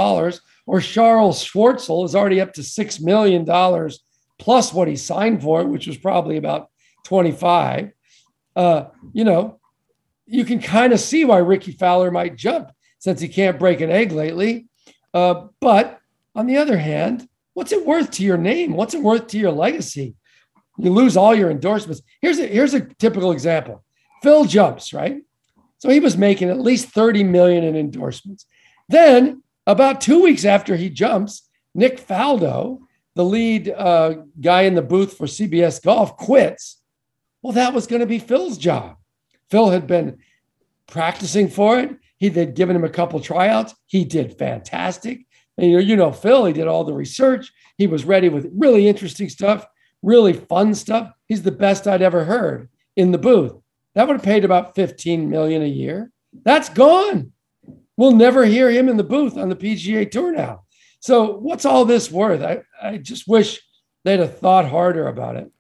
Or 0.66 0.81
Charles 0.81 1.42
Schwartzel 1.42 2.05
is 2.05 2.14
already 2.14 2.40
up 2.40 2.53
to 2.55 2.61
$6 2.61 3.03
million 3.03 3.44
plus 4.38 4.72
what 4.72 4.88
he 4.88 4.96
signed 4.96 5.42
for 5.42 5.62
it, 5.62 5.68
which 5.68 5.87
was 5.87 5.96
probably 5.96 6.37
about 6.37 6.70
25. 7.05 7.92
Uh, 8.55 8.85
you 9.12 9.24
know, 9.24 9.59
you 10.27 10.44
can 10.44 10.61
kind 10.61 10.92
of 10.92 11.01
see 11.01 11.24
why 11.24 11.38
Rickie 11.38 11.72
Fowler 11.72 12.11
might 12.11 12.37
jump 12.37 12.70
since 12.98 13.20
he 13.20 13.29
can't 13.29 13.59
break 13.59 13.81
an 13.81 13.90
egg 13.90 14.12
lately. 14.12 14.68
Uh, 15.14 15.46
but 15.61 16.01
on 16.35 16.46
the 16.46 16.59
other 16.59 16.77
hand, 16.77 17.29
what's 17.55 17.72
it 17.72 17.87
worth 17.87 18.11
to 18.12 18.24
your 18.24 18.37
name? 18.37 18.74
What's 18.74 18.94
it 18.94 19.03
worth 19.03 19.27
to 19.29 19.38
your 19.38 19.53
legacy? 19.53 20.14
You 20.79 20.92
lose 20.92 21.16
all 21.16 21.35
your 21.35 21.51
endorsements. 21.51 22.03
Here's 22.20 22.38
a 22.38 22.46
here's 22.46 22.74
a 22.74 22.81
typical 22.81 23.33
example. 23.33 23.85
Phil 24.22 24.44
jumps, 24.44 24.92
right? 24.92 25.22
So 25.78 25.88
he 25.90 26.00
was 26.00 26.16
making 26.16 26.50
at 26.50 26.60
least 26.60 26.88
30 26.88 27.24
million 27.24 27.64
in 27.64 27.76
endorsements. 27.76 28.46
Then, 28.88 29.42
about 29.66 30.00
two 30.00 30.22
weeks 30.22 30.44
after 30.44 30.76
he 30.76 30.90
jumps, 30.90 31.48
Nick 31.74 32.00
Faldo, 32.00 32.80
the 33.14 33.24
lead 33.24 33.68
uh, 33.68 34.14
guy 34.40 34.62
in 34.62 34.74
the 34.74 34.82
booth 34.82 35.16
for 35.16 35.26
CBS 35.26 35.82
Golf, 35.82 36.16
quits. 36.16 36.80
Well, 37.42 37.52
that 37.52 37.74
was 37.74 37.86
going 37.86 38.00
to 38.00 38.06
be 38.06 38.18
Phil's 38.18 38.58
job. 38.58 38.96
Phil 39.50 39.70
had 39.70 39.86
been 39.86 40.18
practicing 40.86 41.48
for 41.48 41.78
it. 41.78 41.96
He 42.18 42.30
had 42.30 42.54
given 42.54 42.74
him 42.74 42.84
a 42.84 42.88
couple 42.88 43.20
tryouts. 43.20 43.74
He 43.86 44.04
did 44.04 44.38
fantastic. 44.38 45.26
And 45.56 45.70
you 45.70 45.76
know, 45.76 45.82
you 45.82 45.96
know, 45.96 46.12
Phil, 46.12 46.44
he 46.44 46.52
did 46.52 46.66
all 46.66 46.84
the 46.84 46.92
research. 46.92 47.52
He 47.76 47.86
was 47.86 48.04
ready 48.04 48.28
with 48.28 48.50
really 48.54 48.88
interesting 48.88 49.28
stuff, 49.28 49.66
really 50.02 50.32
fun 50.32 50.74
stuff. 50.74 51.12
He's 51.26 51.42
the 51.42 51.52
best 51.52 51.86
I'd 51.86 52.02
ever 52.02 52.24
heard 52.24 52.68
in 52.96 53.12
the 53.12 53.18
booth. 53.18 53.54
That 53.98 54.06
would 54.06 54.14
have 54.14 54.24
paid 54.24 54.44
about 54.44 54.76
15 54.76 55.28
million 55.28 55.61
a 55.61 55.66
year. 55.66 56.12
That's 56.44 56.68
gone. 56.68 57.32
We'll 57.96 58.14
never 58.14 58.44
hear 58.44 58.70
him 58.70 58.88
in 58.88 58.96
the 58.96 59.02
booth 59.02 59.37
on 59.37 59.48
the 59.48 59.56
PGA 59.56 60.08
Tour 60.08 60.30
now. 60.30 60.66
So 61.00 61.38
what's 61.38 61.64
all 61.64 61.84
this 61.84 62.08
worth? 62.08 62.40
I, 62.40 62.62
I 62.80 62.98
just 62.98 63.26
wish 63.26 63.61
they'd 64.04 64.20
have 64.20 64.38
thought 64.38 64.68
harder 64.68 65.08
about 65.08 65.34
it. 65.34 65.50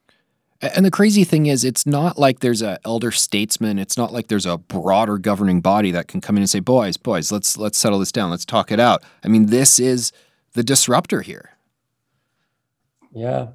And 0.60 0.86
the 0.86 0.90
crazy 0.92 1.24
thing 1.24 1.46
is, 1.46 1.64
it's 1.64 1.84
not 1.84 2.16
like 2.16 2.38
there's 2.38 2.62
a 2.62 2.78
elder 2.84 3.10
statesman. 3.10 3.76
It's 3.76 3.98
not 3.98 4.12
like 4.12 4.28
there's 4.28 4.46
a 4.46 4.56
broader 4.56 5.18
governing 5.18 5.60
body 5.60 5.90
that 5.90 6.06
can 6.06 6.20
come 6.20 6.36
in 6.36 6.42
and 6.42 6.50
say, 6.50 6.60
"Boys, 6.60 6.96
boys, 6.96 7.32
let's 7.32 7.56
let's 7.56 7.76
settle 7.76 7.98
this 7.98 8.12
down. 8.12 8.30
Let's 8.30 8.44
talk 8.44 8.70
it 8.70 8.78
out." 8.78 9.02
I 9.24 9.28
mean, 9.28 9.46
this 9.46 9.80
is 9.80 10.12
the 10.52 10.62
disruptor 10.62 11.22
here. 11.22 11.56
Yeah, 13.12 13.48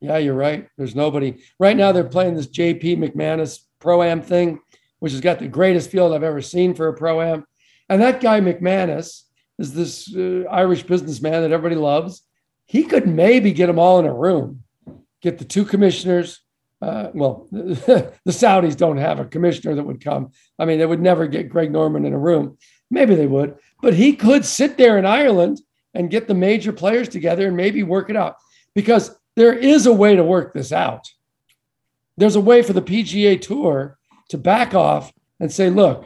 yeah, 0.00 0.16
you're 0.16 0.32
right. 0.32 0.68
There's 0.78 0.94
nobody 0.94 1.42
right 1.58 1.76
now. 1.76 1.92
They're 1.92 2.04
playing 2.04 2.36
this 2.36 2.46
JP 2.46 2.96
McManus 2.96 3.60
pro 3.80 4.02
am 4.02 4.22
thing, 4.22 4.60
which 5.00 5.12
has 5.12 5.20
got 5.20 5.38
the 5.38 5.48
greatest 5.48 5.90
field 5.90 6.12
I've 6.12 6.22
ever 6.22 6.42
seen 6.42 6.74
for 6.74 6.88
a 6.88 6.94
pro 6.94 7.20
am. 7.20 7.44
And 7.88 8.00
that 8.02 8.20
guy 8.20 8.40
McManus 8.40 9.22
is 9.58 9.74
this 9.74 10.14
uh, 10.14 10.44
Irish 10.50 10.84
businessman 10.84 11.42
that 11.42 11.52
everybody 11.52 11.80
loves. 11.80 12.22
He 12.66 12.84
could 12.84 13.08
maybe 13.08 13.52
get 13.52 13.66
them 13.66 13.78
all 13.78 13.98
in 13.98 14.06
a 14.06 14.14
room 14.14 14.62
get 15.20 15.38
the 15.38 15.44
two 15.44 15.64
commissioners. 15.64 16.40
Uh, 16.82 17.10
well, 17.12 17.46
the 17.50 18.12
Saudis 18.28 18.76
don't 18.76 18.96
have 18.96 19.20
a 19.20 19.26
commissioner 19.26 19.74
that 19.74 19.84
would 19.84 20.02
come. 20.02 20.32
I 20.58 20.64
mean, 20.64 20.78
they 20.78 20.86
would 20.86 21.00
never 21.00 21.26
get 21.26 21.50
Greg 21.50 21.70
Norman 21.70 22.06
in 22.06 22.12
a 22.12 22.18
room. 22.18 22.56
Maybe 22.90 23.14
they 23.14 23.26
would, 23.26 23.56
but 23.82 23.94
he 23.94 24.14
could 24.14 24.44
sit 24.44 24.76
there 24.76 24.98
in 24.98 25.06
Ireland 25.06 25.60
and 25.94 26.10
get 26.10 26.26
the 26.26 26.34
major 26.34 26.72
players 26.72 27.08
together 27.08 27.46
and 27.46 27.56
maybe 27.56 27.82
work 27.82 28.10
it 28.10 28.16
out 28.16 28.36
because 28.74 29.14
there 29.36 29.52
is 29.52 29.86
a 29.86 29.92
way 29.92 30.16
to 30.16 30.24
work 30.24 30.54
this 30.54 30.72
out. 30.72 31.08
There's 32.20 32.36
a 32.36 32.40
way 32.40 32.60
for 32.60 32.74
the 32.74 32.82
PGA 32.82 33.40
Tour 33.40 33.98
to 34.28 34.36
back 34.36 34.74
off 34.74 35.10
and 35.40 35.50
say, 35.50 35.70
look, 35.70 36.04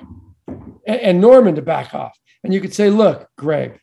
and 0.87 1.21
Norman 1.21 1.57
to 1.57 1.63
back 1.63 1.93
off. 1.93 2.17
And 2.45 2.55
you 2.55 2.61
could 2.61 2.73
say, 2.73 2.89
look, 2.89 3.29
Greg, 3.37 3.81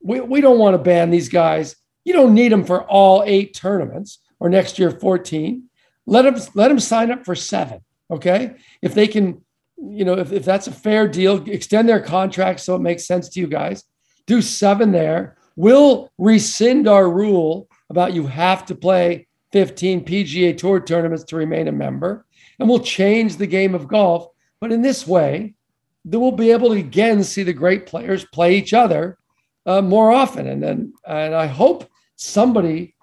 we, 0.00 0.20
we 0.20 0.40
don't 0.40 0.60
want 0.60 0.74
to 0.74 0.78
ban 0.82 1.10
these 1.10 1.28
guys. 1.28 1.74
You 2.04 2.12
don't 2.12 2.34
need 2.34 2.52
them 2.52 2.64
for 2.64 2.84
all 2.84 3.24
eight 3.26 3.52
tournaments 3.52 4.20
or 4.38 4.48
next 4.48 4.78
year 4.78 4.92
14. 4.92 5.68
Let 6.06 6.22
them 6.22 6.36
let 6.54 6.68
them 6.68 6.78
sign 6.78 7.10
up 7.10 7.24
for 7.24 7.34
seven. 7.34 7.80
Okay. 8.12 8.54
If 8.80 8.94
they 8.94 9.08
can, 9.08 9.44
you 9.76 10.04
know, 10.04 10.18
if, 10.18 10.30
if 10.32 10.44
that's 10.44 10.68
a 10.68 10.72
fair 10.72 11.08
deal, 11.08 11.48
extend 11.48 11.88
their 11.88 12.00
contract 12.00 12.60
so 12.60 12.76
it 12.76 12.80
makes 12.80 13.06
sense 13.06 13.28
to 13.30 13.40
you 13.40 13.48
guys. 13.48 13.82
Do 14.26 14.40
seven 14.40 14.92
there. 14.92 15.36
We'll 15.56 16.10
rescind 16.16 16.86
our 16.86 17.10
rule 17.10 17.68
about 17.88 18.14
you 18.14 18.28
have 18.28 18.66
to 18.66 18.76
play 18.76 19.26
15 19.52 20.04
PGA 20.04 20.56
Tour 20.56 20.80
tournaments 20.80 21.24
to 21.24 21.36
remain 21.36 21.68
a 21.68 21.72
member, 21.72 22.26
and 22.58 22.68
we'll 22.68 22.80
change 22.80 23.36
the 23.36 23.46
game 23.46 23.74
of 23.74 23.88
golf. 23.88 24.28
But 24.60 24.72
in 24.72 24.82
this 24.82 25.06
way, 25.06 25.54
then 26.04 26.20
we'll 26.20 26.32
be 26.32 26.50
able 26.50 26.70
to 26.70 26.78
again 26.78 27.24
see 27.24 27.42
the 27.42 27.52
great 27.52 27.86
players 27.86 28.24
play 28.24 28.56
each 28.56 28.72
other 28.72 29.18
uh, 29.66 29.82
more 29.82 30.10
often. 30.10 30.46
And 30.46 30.62
then, 30.62 30.92
and 31.06 31.34
I 31.34 31.46
hope 31.46 31.88
somebody 32.16 32.94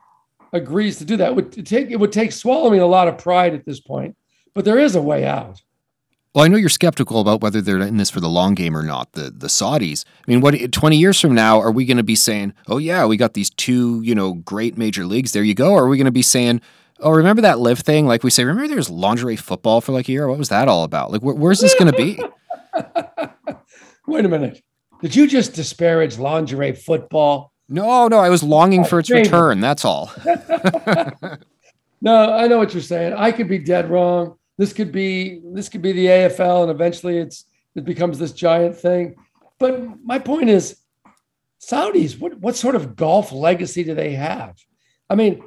agrees 0.53 0.97
to 0.97 1.05
do 1.05 1.17
that. 1.17 1.29
It 1.29 1.35
would 1.35 1.65
take 1.65 1.89
it 1.89 1.97
would 1.97 2.11
take 2.11 2.31
swallowing 2.31 2.79
a 2.79 2.87
lot 2.87 3.07
of 3.07 3.17
pride 3.17 3.53
at 3.53 3.65
this 3.65 3.79
point, 3.79 4.15
but 4.53 4.65
there 4.65 4.79
is 4.79 4.95
a 4.95 5.01
way 5.01 5.25
out. 5.25 5.61
Well, 6.33 6.45
I 6.45 6.49
know 6.49 6.57
you're 6.57 6.69
skeptical 6.69 7.19
about 7.19 7.41
whether 7.41 7.61
they're 7.61 7.79
in 7.79 7.97
this 7.97 8.09
for 8.09 8.19
the 8.19 8.29
long 8.29 8.53
game 8.53 8.77
or 8.77 8.83
not. 8.83 9.13
The 9.13 9.31
the 9.31 9.47
Saudis. 9.47 10.05
I 10.05 10.31
mean, 10.31 10.41
what 10.41 10.71
20 10.71 10.97
years 10.97 11.19
from 11.19 11.33
now 11.33 11.59
are 11.59 11.71
we 11.71 11.85
going 11.85 11.97
to 11.97 12.03
be 12.03 12.15
saying, 12.15 12.53
"Oh 12.67 12.77
yeah, 12.77 13.05
we 13.05 13.17
got 13.17 13.33
these 13.33 13.49
two, 13.49 14.01
you 14.01 14.13
know, 14.13 14.33
great 14.33 14.77
major 14.77 15.05
leagues. 15.05 15.31
There 15.31 15.43
you 15.43 15.55
go." 15.55 15.71
Or 15.71 15.85
are 15.85 15.87
we 15.87 15.97
going 15.97 16.05
to 16.05 16.11
be 16.11 16.21
saying, 16.21 16.61
"Oh, 16.99 17.11
remember 17.11 17.41
that 17.41 17.59
LIV 17.59 17.79
thing?" 17.79 18.05
Like 18.05 18.23
we 18.23 18.29
say, 18.29 18.43
"Remember 18.43 18.67
there's 18.67 18.89
lingerie 18.89 19.35
football 19.35 19.81
for 19.81 19.93
like 19.93 20.07
a 20.09 20.11
year? 20.11 20.27
What 20.27 20.37
was 20.37 20.49
that 20.49 20.67
all 20.67 20.83
about?" 20.83 21.11
Like, 21.11 21.21
wh- 21.21 21.39
where's 21.39 21.59
this 21.59 21.73
going 21.73 21.91
to 21.91 21.97
be? 21.97 22.21
Wait 24.07 24.25
a 24.25 24.29
minute. 24.29 24.61
Did 25.01 25.15
you 25.15 25.27
just 25.27 25.53
disparage 25.53 26.17
lingerie 26.17 26.73
football? 26.73 27.51
No, 27.69 28.07
no, 28.07 28.17
I 28.17 28.29
was 28.29 28.43
longing 28.43 28.81
oh, 28.81 28.85
for 28.85 28.99
its 28.99 29.09
return. 29.09 29.59
That's 29.59 29.83
all. 29.83 30.11
no, 32.01 32.33
I 32.33 32.47
know 32.47 32.57
what 32.57 32.73
you're 32.73 32.81
saying. 32.81 33.13
I 33.13 33.31
could 33.31 33.47
be 33.47 33.59
dead 33.59 33.89
wrong. 33.89 34.37
This 34.57 34.73
could 34.73 34.91
be 34.91 35.41
this 35.43 35.69
could 35.69 35.81
be 35.81 35.91
the 35.91 36.07
AFL, 36.07 36.63
and 36.63 36.71
eventually 36.71 37.17
it's 37.17 37.45
it 37.75 37.85
becomes 37.85 38.17
this 38.17 38.31
giant 38.31 38.75
thing. 38.75 39.15
But 39.59 40.03
my 40.03 40.19
point 40.19 40.49
is, 40.49 40.77
Saudis, 41.61 42.19
what 42.19 42.39
what 42.39 42.55
sort 42.55 42.75
of 42.75 42.95
golf 42.95 43.31
legacy 43.31 43.83
do 43.83 43.93
they 43.93 44.13
have? 44.13 44.57
I 45.09 45.15
mean, 45.15 45.43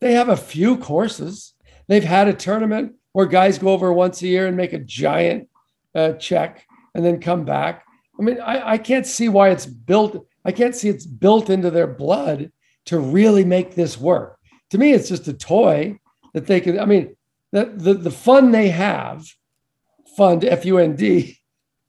they 0.00 0.12
have 0.12 0.28
a 0.28 0.36
few 0.36 0.76
courses. 0.76 1.54
They've 1.88 2.04
had 2.04 2.28
a 2.28 2.34
tournament 2.34 2.94
where 3.12 3.26
guys 3.26 3.58
go 3.58 3.68
over 3.68 3.92
once 3.92 4.22
a 4.22 4.28
year 4.28 4.46
and 4.46 4.56
make 4.56 4.72
a 4.72 4.78
giant 4.78 5.48
uh, 5.94 6.12
check 6.12 6.64
and 6.94 7.04
then 7.04 7.20
come 7.20 7.44
back. 7.44 7.84
I 8.18 8.22
mean, 8.22 8.40
I, 8.40 8.72
I 8.72 8.78
can't 8.78 9.06
see 9.06 9.28
why 9.28 9.50
it's 9.50 9.66
built. 9.66 10.26
I 10.44 10.52
can't 10.52 10.74
see 10.74 10.88
it's 10.88 11.06
built 11.06 11.50
into 11.50 11.70
their 11.70 11.86
blood 11.86 12.52
to 12.86 12.98
really 12.98 13.44
make 13.44 13.74
this 13.74 13.98
work. 13.98 14.38
To 14.70 14.78
me, 14.78 14.92
it's 14.92 15.08
just 15.08 15.28
a 15.28 15.32
toy 15.32 15.98
that 16.34 16.46
they 16.46 16.60
can. 16.60 16.78
I 16.78 16.84
mean, 16.84 17.16
the 17.52 17.64
the, 17.66 17.94
the 17.94 18.10
fun 18.10 18.52
they 18.52 18.68
have, 18.68 19.24
fund 20.16 20.44
F 20.44 20.64
U 20.64 20.78
N 20.78 20.96
D, 20.96 21.38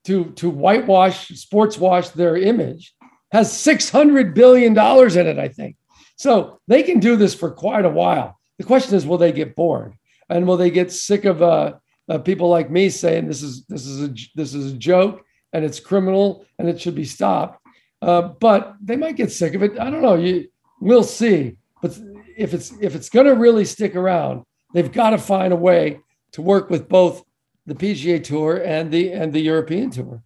to 0.06 0.26
to 0.32 0.50
whitewash, 0.50 1.30
sports 1.30 1.78
wash 1.78 2.10
their 2.10 2.38
image, 2.38 2.94
has 3.32 3.52
six 3.52 3.90
hundred 3.90 4.34
billion 4.34 4.74
dollars 4.74 5.16
in 5.16 5.28
it. 5.28 5.38
I 5.38 5.48
think 5.48 5.76
so. 6.16 6.60
They 6.68 6.84
can 6.84 7.00
do 7.00 7.16
this 7.16 7.36
for 7.36 7.52
quite 7.52 7.86
a 7.86 7.90
while. 7.90 8.40
The 8.58 8.66
question 8.66 8.96
is, 8.96 9.06
will 9.06 9.18
they 9.18 9.32
get 9.32 9.56
bored 9.56 9.96
and 10.30 10.48
will 10.48 10.58
they 10.58 10.70
get 10.72 10.92
sick 10.92 11.26
of 11.26 11.42
uh, 11.42 11.74
uh, 12.08 12.20
people 12.20 12.50
like 12.50 12.70
me 12.70 12.90
saying 12.90 13.28
this 13.28 13.42
is 13.42 13.66
this 13.66 13.86
is 13.86 14.04
a 14.04 14.14
this 14.36 14.54
is 14.54 14.74
a 14.74 14.78
joke 14.78 15.26
and 15.54 15.66
it's 15.66 15.80
criminal 15.80 16.46
and 16.60 16.70
it 16.70 16.80
should 16.80 16.96
be 16.96 17.06
stopped. 17.06 17.60
Uh, 18.02 18.22
but 18.22 18.76
they 18.82 18.96
might 18.96 19.16
get 19.16 19.32
sick 19.32 19.54
of 19.54 19.64
it. 19.64 19.80
I 19.80 19.90
don't 19.90 20.02
know. 20.02 20.16
You 20.16 20.48
we'll 20.80 21.04
see. 21.04 21.58
But 21.82 21.98
if 22.38 22.54
it's 22.54 22.72
if 22.82 22.96
it's 22.96 23.10
going 23.10 23.28
to 23.28 23.36
really 23.36 23.66
stick 23.66 23.96
around, 23.96 24.44
they've 24.74 24.92
got 24.92 25.12
to 25.12 25.18
find 25.18 25.54
a 25.54 25.58
way 25.58 26.00
to 26.34 26.42
work 26.42 26.70
with 26.70 26.88
both 26.88 27.24
the 27.66 27.76
PGA 27.76 28.24
Tour 28.24 28.62
and 28.64 28.92
the 28.92 29.12
and 29.12 29.34
the 29.34 29.42
European 29.42 29.92
Tour. 29.92 30.24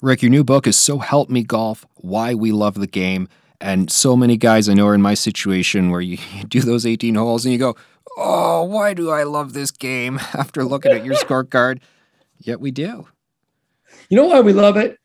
Rick, 0.00 0.22
your 0.22 0.30
new 0.30 0.44
book 0.44 0.66
is 0.66 0.76
So 0.76 0.98
Help 0.98 1.28
Me 1.28 1.42
Golf: 1.42 1.86
Why 1.96 2.34
We 2.34 2.52
Love 2.52 2.74
the 2.74 2.86
Game. 2.86 3.28
And 3.60 3.90
so 3.90 4.16
many 4.16 4.36
guys 4.36 4.68
I 4.68 4.74
know 4.74 4.86
are 4.86 4.94
in 4.94 5.02
my 5.02 5.14
situation 5.14 5.90
where 5.90 6.00
you, 6.00 6.18
do 6.46 6.60
those 6.60 6.86
18 6.86 7.16
holes 7.16 7.44
and 7.44 7.52
you 7.52 7.58
go, 7.58 7.76
"Oh, 8.16 8.62
why 8.64 8.94
do 8.94 9.10
I 9.10 9.24
love 9.24 9.52
this 9.52 9.70
game?" 9.70 10.18
After 10.34 10.64
looking 10.64 10.92
at 10.92 11.04
your 11.04 11.14
scorecard, 11.24 11.80
yet 12.38 12.60
we 12.60 12.70
do. 12.70 13.08
You 14.08 14.16
know 14.16 14.26
why 14.26 14.40
we 14.40 14.52
love 14.52 14.76
it? 14.76 14.98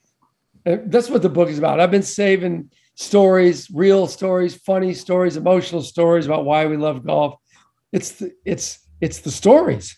Uh, 0.66 0.78
that's 0.86 1.10
what 1.10 1.22
the 1.22 1.30
book 1.30 1.50
is 1.50 1.58
about. 1.58 1.80
I've 1.80 1.92
been 1.92 2.04
saving 2.04 2.70
stories, 2.96 3.70
real 3.72 4.08
stories, 4.08 4.56
funny 4.56 4.94
stories, 4.94 5.36
emotional 5.36 5.82
stories 5.82 6.26
about 6.26 6.46
why 6.46 6.68
we 6.68 6.78
love 6.78 7.06
golf. 7.06 7.36
It's 7.94 8.12
the, 8.14 8.34
it's 8.44 8.80
it's 9.00 9.20
the 9.20 9.32
stories. 9.32 9.98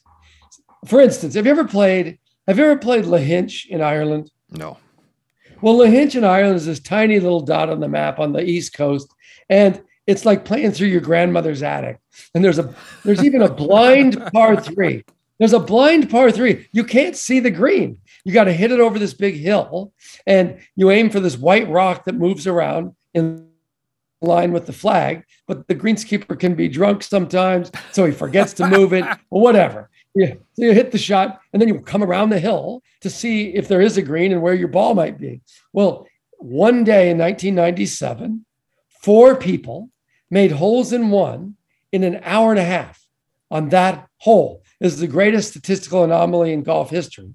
For 0.86 1.02
instance, 1.02 1.34
have 1.34 1.46
you 1.46 1.52
ever 1.52 1.66
played 1.66 2.20
have 2.48 2.60
you 2.60 2.66
ever 2.66 2.78
played 2.78 3.06
Lahinch 3.06 3.66
in 3.68 3.82
Ireland? 3.82 4.30
No. 4.52 4.78
Well, 5.62 5.78
Lahinch 5.78 6.16
in 6.16 6.24
Ireland 6.24 6.58
is 6.58 6.66
this 6.66 6.80
tiny 6.80 7.20
little 7.20 7.40
dot 7.40 7.70
on 7.70 7.80
the 7.80 7.88
map 7.88 8.20
on 8.20 8.34
the 8.34 8.44
east 8.44 8.74
coast, 8.74 9.08
and 9.50 9.82
it's 10.06 10.26
like 10.26 10.46
playing 10.46 10.74
through 10.74 10.90
your 10.90 11.02
grandmother's 11.02 11.64
attic. 11.64 12.00
And 12.36 12.44
there's 12.44 12.60
a 12.60 12.76
there's 13.04 13.24
even 13.24 13.42
a 13.42 13.52
blind 13.52 14.22
par 14.34 14.62
three. 14.62 15.04
There's 15.40 15.54
a 15.54 15.60
blind 15.60 16.10
par 16.10 16.32
three. 16.32 16.68
You 16.72 16.84
can't 16.84 17.16
see 17.16 17.40
the 17.40 17.52
green. 17.52 17.98
You 18.24 18.34
got 18.34 18.46
to 18.46 18.54
hit 18.54 18.72
it 18.72 18.80
over 18.80 19.00
this 19.00 19.14
big 19.14 19.36
hill 19.36 19.94
and 20.26 20.60
you 20.76 20.92
aim 20.92 21.10
for 21.10 21.20
this 21.20 21.38
white 21.38 21.70
rock 21.70 22.06
that 22.06 22.16
moves 22.16 22.48
around 22.48 22.96
in 23.14 23.50
line 24.26 24.52
with 24.52 24.66
the 24.66 24.74
flag. 24.74 25.24
But 25.48 25.68
the 25.68 25.76
greenskeeper 25.76 26.40
can 26.40 26.56
be 26.56 26.68
drunk 26.68 27.04
sometimes, 27.04 27.72
so 27.92 28.06
he 28.06 28.12
forgets 28.12 28.54
to 28.54 28.68
move 28.68 28.94
it 28.94 29.06
or 29.30 29.42
whatever. 29.42 29.90
Yeah, 30.14 30.36
so 30.54 30.66
you 30.66 30.74
hit 30.74 30.92
the 30.92 30.98
shot 30.98 31.42
and 31.52 31.62
then 31.62 31.68
you 31.68 31.80
come 31.80 32.04
around 32.04 32.30
the 32.30 32.40
hill 32.40 32.82
to 33.02 33.10
see 33.10 33.54
if 33.54 33.68
there 33.68 33.82
is 33.82 33.98
a 33.98 34.02
green 34.02 34.32
and 34.32 34.42
where 34.42 34.54
your 34.54 34.70
ball 34.70 34.94
might 34.94 35.20
be. 35.20 35.42
Well, 35.74 36.08
one 36.38 36.84
day 36.84 37.10
in 37.10 37.18
1997, 37.18 38.46
four 39.02 39.36
people 39.36 39.90
made 40.30 40.52
holes 40.52 40.94
in 40.94 41.12
one 41.12 41.56
in 41.92 42.04
an 42.04 42.20
hour 42.24 42.52
and 42.52 42.60
a 42.60 42.64
half 42.64 43.06
on 43.52 43.70
that 43.70 44.08
hole 44.18 44.64
is 44.80 45.00
the 45.00 45.08
greatest 45.08 45.50
statistical 45.50 46.04
anomaly 46.04 46.52
in 46.52 46.64
golf 46.64 46.90
history. 46.90 47.34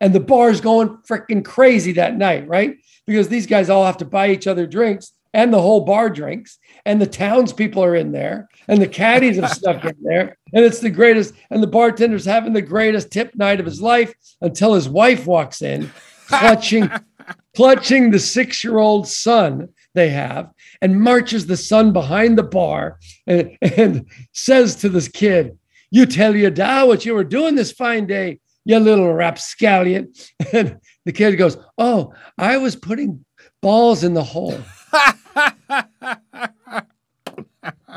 And 0.00 0.12
the 0.12 0.20
bar 0.20 0.50
is 0.50 0.60
going 0.60 0.98
freaking 1.08 1.44
crazy 1.44 1.92
that 1.92 2.16
night, 2.16 2.48
right? 2.48 2.76
Because 3.06 3.28
these 3.28 3.46
guys 3.46 3.70
all 3.70 3.86
have 3.86 3.98
to 3.98 4.04
buy 4.04 4.30
each 4.30 4.46
other 4.46 4.66
drinks 4.66 5.12
and 5.34 5.52
the 5.52 5.60
whole 5.60 5.84
bar 5.84 6.10
drinks, 6.10 6.58
and 6.84 7.00
the 7.00 7.06
townspeople 7.06 7.82
are 7.82 7.96
in 7.96 8.12
there, 8.12 8.48
and 8.68 8.80
the 8.80 8.88
caddies 8.88 9.36
have 9.36 9.50
stuck 9.50 9.84
in 9.84 9.96
there, 10.02 10.36
and 10.52 10.64
it's 10.64 10.80
the 10.80 10.90
greatest. 10.90 11.34
And 11.50 11.62
the 11.62 11.68
bartender's 11.68 12.24
having 12.24 12.52
the 12.52 12.62
greatest 12.62 13.10
tip 13.10 13.34
night 13.34 13.60
of 13.60 13.66
his 13.66 13.80
life 13.80 14.14
until 14.40 14.74
his 14.74 14.88
wife 14.88 15.26
walks 15.26 15.62
in, 15.62 15.90
clutching, 16.26 16.90
clutching 17.56 18.10
the 18.10 18.18
six-year-old 18.18 19.08
son 19.08 19.68
they 19.94 20.10
have, 20.10 20.50
and 20.80 21.00
marches 21.00 21.46
the 21.46 21.56
son 21.56 21.92
behind 21.92 22.38
the 22.38 22.42
bar 22.42 22.98
and, 23.26 23.56
and 23.60 24.06
says 24.32 24.76
to 24.76 24.88
this 24.88 25.08
kid, 25.08 25.58
you 25.92 26.06
tell 26.06 26.34
your 26.34 26.50
dad 26.50 26.84
what 26.84 27.04
you 27.04 27.14
were 27.14 27.22
doing 27.22 27.54
this 27.54 27.70
fine 27.70 28.06
day, 28.06 28.40
you 28.64 28.78
little 28.78 29.12
rapscallion. 29.12 30.12
And 30.52 30.80
the 31.04 31.12
kid 31.12 31.36
goes, 31.36 31.58
Oh, 31.78 32.14
I 32.38 32.56
was 32.56 32.76
putting 32.76 33.24
balls 33.60 34.02
in 34.02 34.14
the 34.14 34.24
hole. 34.24 34.58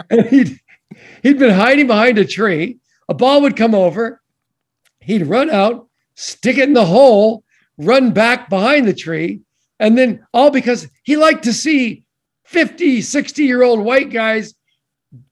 And 0.10 0.26
he'd, 0.30 0.60
he'd 1.24 1.40
been 1.40 1.54
hiding 1.54 1.88
behind 1.88 2.18
a 2.18 2.26
tree. 2.26 2.80
A 3.10 3.14
ball 3.14 3.42
would 3.42 3.56
come 3.56 3.76
over. 3.76 4.22
He'd 5.00 5.28
run 5.28 5.50
out, 5.50 5.88
stick 6.16 6.58
it 6.58 6.68
in 6.68 6.74
the 6.74 6.86
hole, 6.86 7.44
run 7.78 8.12
back 8.12 8.50
behind 8.50 8.88
the 8.88 8.94
tree. 8.94 9.42
And 9.80 9.98
then 9.98 10.26
all 10.34 10.52
because 10.52 10.88
he 11.04 11.18
liked 11.18 11.44
to 11.44 11.54
see 11.54 12.04
50, 12.46 13.02
60 13.02 13.44
year 13.44 13.64
old 13.64 13.80
white 13.80 14.12
guys 14.12 14.56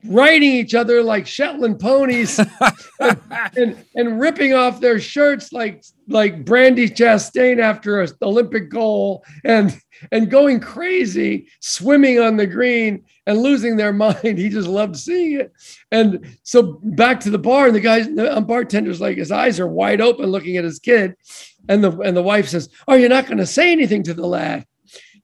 riding 0.05 0.51
each 0.51 0.75
other 0.75 1.01
like 1.01 1.25
Shetland 1.27 1.79
ponies 1.79 2.39
and, 2.39 2.51
and, 3.57 3.85
and, 3.95 4.19
ripping 4.19 4.53
off 4.53 4.79
their 4.79 4.99
shirts 4.99 5.51
like 5.53 5.83
like 6.07 6.45
Brandi 6.45 6.89
Chastain 6.89 7.59
after 7.59 8.01
an 8.01 8.09
Olympic 8.21 8.69
goal 8.69 9.23
and 9.43 9.77
and 10.11 10.29
going 10.29 10.59
crazy, 10.59 11.47
swimming 11.59 12.19
on 12.19 12.37
the 12.37 12.47
green 12.47 13.03
and 13.25 13.41
losing 13.41 13.77
their 13.77 13.93
mind. 14.03 14.37
He 14.37 14.49
just 14.49 14.67
loved 14.67 14.97
seeing 14.97 15.39
it. 15.39 15.51
And 15.91 16.37
so 16.43 16.79
back 16.83 17.19
to 17.21 17.29
the 17.29 17.37
bar, 17.37 17.67
and 17.67 17.75
the 17.75 17.79
guy, 17.79 18.01
the 18.01 18.35
um, 18.37 18.45
bartender's 18.45 19.01
like 19.01 19.17
his 19.17 19.31
eyes 19.31 19.59
are 19.59 19.67
wide 19.67 20.01
open 20.01 20.27
looking 20.27 20.57
at 20.57 20.63
his 20.63 20.79
kid. 20.79 21.15
And 21.69 21.83
the 21.83 21.97
and 21.99 22.15
the 22.15 22.23
wife 22.23 22.49
says, 22.49 22.69
"Are 22.87 22.97
you 22.97 23.07
not 23.09 23.25
going 23.25 23.37
to 23.37 23.45
say 23.45 23.71
anything 23.71 24.03
to 24.03 24.13
the 24.13 24.27
lad?" 24.27 24.65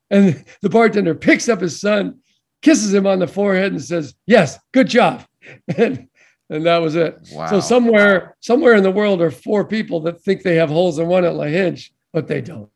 And 0.10 0.44
the 0.62 0.70
bartender 0.70 1.14
picks 1.14 1.50
up 1.50 1.62
his 1.62 1.80
son, 1.80 2.20
kisses 2.62 2.94
him 2.94 3.08
on 3.08 3.20
the 3.20 3.28
forehead, 3.28 3.72
and 3.72 3.82
says, 3.82 4.16
"Yes, 4.26 4.60
good 4.72 4.88
job." 4.88 5.26
And, 5.78 6.08
and 6.50 6.66
that 6.66 6.78
was 6.78 6.96
it. 6.96 7.18
Wow. 7.32 7.48
So 7.48 7.60
somewhere, 7.60 8.36
somewhere 8.40 8.76
in 8.76 8.84
the 8.84 8.92
world 8.92 9.22
are 9.22 9.32
four 9.32 9.66
people 9.66 10.00
that 10.02 10.22
think 10.22 10.42
they 10.42 10.56
have 10.56 10.70
holes 10.70 11.00
in 11.00 11.08
one 11.08 11.24
at 11.26 11.34
Lahinch, 11.34 11.92
but 12.12 12.28
they 12.28 12.42
don't. 12.42 12.70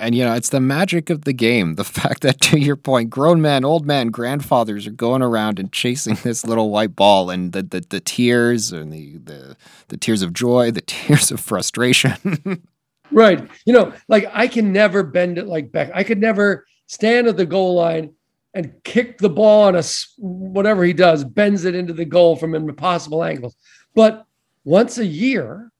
And 0.00 0.14
you 0.14 0.24
know, 0.24 0.34
it's 0.34 0.48
the 0.48 0.60
magic 0.60 1.10
of 1.10 1.24
the 1.24 1.32
game. 1.32 1.74
The 1.74 1.84
fact 2.00 2.22
that, 2.22 2.40
to 2.42 2.58
your 2.58 2.76
point, 2.76 3.10
grown 3.10 3.40
men, 3.40 3.64
old 3.64 3.86
men, 3.86 4.08
grandfathers 4.08 4.86
are 4.86 4.92
going 4.92 5.22
around 5.22 5.58
and 5.58 5.70
chasing 5.72 6.14
this 6.22 6.44
little 6.44 6.70
white 6.70 6.96
ball, 6.96 7.30
and 7.30 7.52
the 7.52 7.62
the, 7.62 7.84
the 7.88 8.00
tears 8.00 8.72
and 8.72 8.92
the, 8.92 9.18
the 9.18 9.56
the 9.88 9.96
tears 9.96 10.22
of 10.22 10.32
joy, 10.32 10.70
the 10.70 10.80
tears 10.80 11.30
of 11.30 11.38
frustration. 11.38 12.64
right. 13.12 13.46
You 13.66 13.72
know, 13.72 13.92
like 14.08 14.28
I 14.32 14.48
can 14.48 14.72
never 14.72 15.02
bend 15.02 15.38
it 15.38 15.46
like 15.46 15.70
Beck. 15.70 15.90
I 15.94 16.02
could 16.02 16.20
never 16.20 16.66
stand 16.86 17.28
at 17.28 17.36
the 17.36 17.46
goal 17.46 17.74
line 17.74 18.14
and 18.54 18.72
kick 18.84 19.18
the 19.18 19.30
ball 19.30 19.64
on 19.64 19.76
a 19.76 19.82
whatever 20.18 20.84
he 20.84 20.92
does, 20.92 21.24
bends 21.24 21.64
it 21.64 21.74
into 21.74 21.92
the 21.92 22.04
goal 22.04 22.36
from 22.36 22.54
impossible 22.54 23.22
angles. 23.22 23.54
But 23.94 24.24
once 24.64 24.98
a 24.98 25.06
year, 25.06 25.70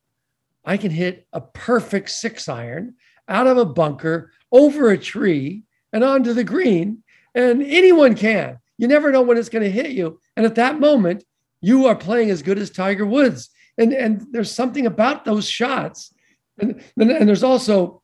I 0.64 0.76
can 0.76 0.90
hit 0.90 1.26
a 1.32 1.40
perfect 1.40 2.10
six 2.10 2.48
iron 2.48 2.94
out 3.28 3.46
of 3.46 3.58
a 3.58 3.64
bunker, 3.64 4.32
over 4.52 4.90
a 4.90 4.98
tree, 4.98 5.62
and 5.92 6.04
onto 6.04 6.32
the 6.32 6.44
green. 6.44 7.02
And 7.34 7.62
anyone 7.62 8.14
can. 8.14 8.58
You 8.78 8.88
never 8.88 9.12
know 9.12 9.22
when 9.22 9.36
it's 9.36 9.48
going 9.48 9.64
to 9.64 9.70
hit 9.70 9.90
you. 9.90 10.20
And 10.36 10.46
at 10.46 10.54
that 10.56 10.80
moment, 10.80 11.24
you 11.60 11.86
are 11.86 11.94
playing 11.94 12.30
as 12.30 12.42
good 12.42 12.58
as 12.58 12.70
Tiger 12.70 13.06
Woods. 13.06 13.50
And, 13.78 13.92
and 13.92 14.26
there's 14.32 14.50
something 14.50 14.86
about 14.86 15.24
those 15.24 15.48
shots. 15.48 16.12
And, 16.58 16.82
and, 16.96 17.10
and 17.10 17.28
there's 17.28 17.42
also 17.42 18.02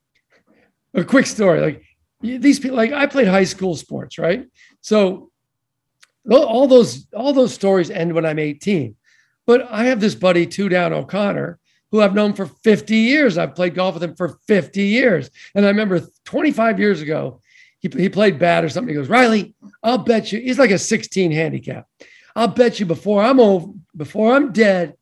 a 0.94 1.05
quick 1.05 1.26
story. 1.26 1.61
Like 1.61 1.83
these 2.20 2.59
people, 2.59 2.76
like 2.76 2.92
I 2.92 3.07
played 3.07 3.29
high 3.29 3.44
school 3.44 3.76
sports, 3.76 4.18
right? 4.18 4.46
So 4.81 5.31
all 6.31 6.66
those 6.66 7.07
all 7.12 7.33
those 7.33 7.55
stories 7.55 7.90
end 7.90 8.12
when 8.12 8.26
I'm 8.26 8.38
18. 8.38 8.96
But 9.46 9.68
I 9.70 9.85
have 9.85 10.00
this 10.00 10.14
buddy, 10.14 10.46
two 10.46 10.68
down 10.68 10.92
O'Connor, 10.92 11.59
who 11.90 12.00
I've 12.00 12.14
known 12.14 12.33
for 12.33 12.46
50 12.46 12.96
years. 12.96 13.38
I've 13.38 13.55
played 13.55 13.74
golf 13.74 13.94
with 13.94 14.02
him 14.02 14.16
for 14.16 14.38
50 14.48 14.83
years. 14.83 15.31
And 15.55 15.64
I 15.64 15.68
remember 15.68 16.00
25 16.24 16.81
years 16.81 17.00
ago, 17.00 17.40
he, 17.79 17.88
he 17.88 18.09
played 18.09 18.38
bad 18.38 18.64
or 18.64 18.68
something. 18.68 18.88
He 18.88 18.96
goes, 18.96 19.09
Reilly, 19.09 19.55
I'll 19.83 19.98
bet 19.98 20.33
you, 20.33 20.40
he's 20.40 20.59
like 20.59 20.72
a 20.72 20.79
16 20.79 21.31
handicap. 21.31 21.87
I'll 22.35 22.48
bet 22.48 22.81
you 22.81 22.87
before 22.87 23.22
I'm 23.22 23.38
over, 23.38 23.72
before 23.96 24.35
I'm 24.35 24.52
dead, 24.52 24.94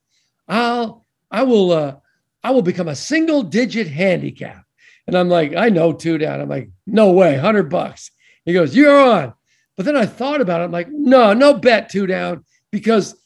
I'll, 0.46 1.06
I 1.30 1.44
will, 1.44 1.72
uh, 1.72 1.96
I 2.42 2.50
will 2.50 2.62
become 2.62 2.88
a 2.88 2.94
single 2.94 3.42
digit 3.42 3.88
handicap. 3.88 4.63
And 5.06 5.16
I'm 5.16 5.28
like, 5.28 5.54
I 5.54 5.68
know 5.68 5.92
two 5.92 6.18
down. 6.18 6.40
I'm 6.40 6.48
like, 6.48 6.70
no 6.86 7.10
way, 7.12 7.34
100 7.34 7.68
bucks. 7.68 8.10
He 8.44 8.52
goes, 8.52 8.74
you're 8.74 8.98
on. 8.98 9.34
But 9.76 9.86
then 9.86 9.96
I 9.96 10.06
thought 10.06 10.40
about 10.40 10.60
it. 10.60 10.64
I'm 10.64 10.72
like, 10.72 10.88
no, 10.90 11.32
no 11.32 11.54
bet 11.54 11.90
two 11.90 12.06
down 12.06 12.44
because 12.70 13.16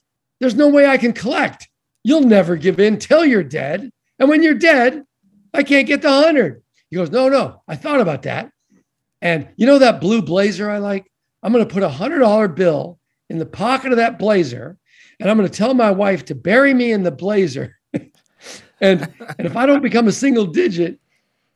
there's 0.40 0.54
no 0.54 0.68
way 0.68 0.86
I 0.86 0.96
can 0.96 1.12
collect. 1.12 1.68
You'll 2.04 2.22
never 2.22 2.56
give 2.56 2.80
in 2.80 2.98
till 2.98 3.24
you're 3.24 3.42
dead. 3.42 3.90
And 4.18 4.28
when 4.28 4.42
you're 4.42 4.54
dead, 4.54 5.04
I 5.52 5.62
can't 5.62 5.86
get 5.86 6.02
the 6.02 6.10
hundred. 6.10 6.62
He 6.90 6.96
goes, 6.96 7.10
No, 7.10 7.28
no, 7.28 7.62
I 7.68 7.76
thought 7.76 8.00
about 8.00 8.22
that. 8.22 8.50
And 9.20 9.48
you 9.56 9.66
know 9.66 9.78
that 9.78 10.00
blue 10.00 10.22
blazer 10.22 10.70
I 10.70 10.78
like? 10.78 11.10
I'm 11.42 11.52
going 11.52 11.66
to 11.66 11.72
put 11.72 11.82
a 11.82 11.88
hundred 11.88 12.20
dollar 12.20 12.48
bill 12.48 12.98
in 13.28 13.38
the 13.38 13.46
pocket 13.46 13.90
of 13.90 13.98
that 13.98 14.18
blazer, 14.18 14.78
and 15.20 15.30
I'm 15.30 15.36
going 15.36 15.48
to 15.48 15.54
tell 15.54 15.74
my 15.74 15.90
wife 15.90 16.24
to 16.26 16.34
bury 16.34 16.72
me 16.72 16.92
in 16.92 17.02
the 17.02 17.10
blazer. 17.10 17.76
and 17.92 18.10
and 18.80 19.46
if 19.46 19.56
I 19.56 19.66
don't 19.66 19.82
become 19.82 20.08
a 20.08 20.12
single 20.12 20.46
digit, 20.46 20.98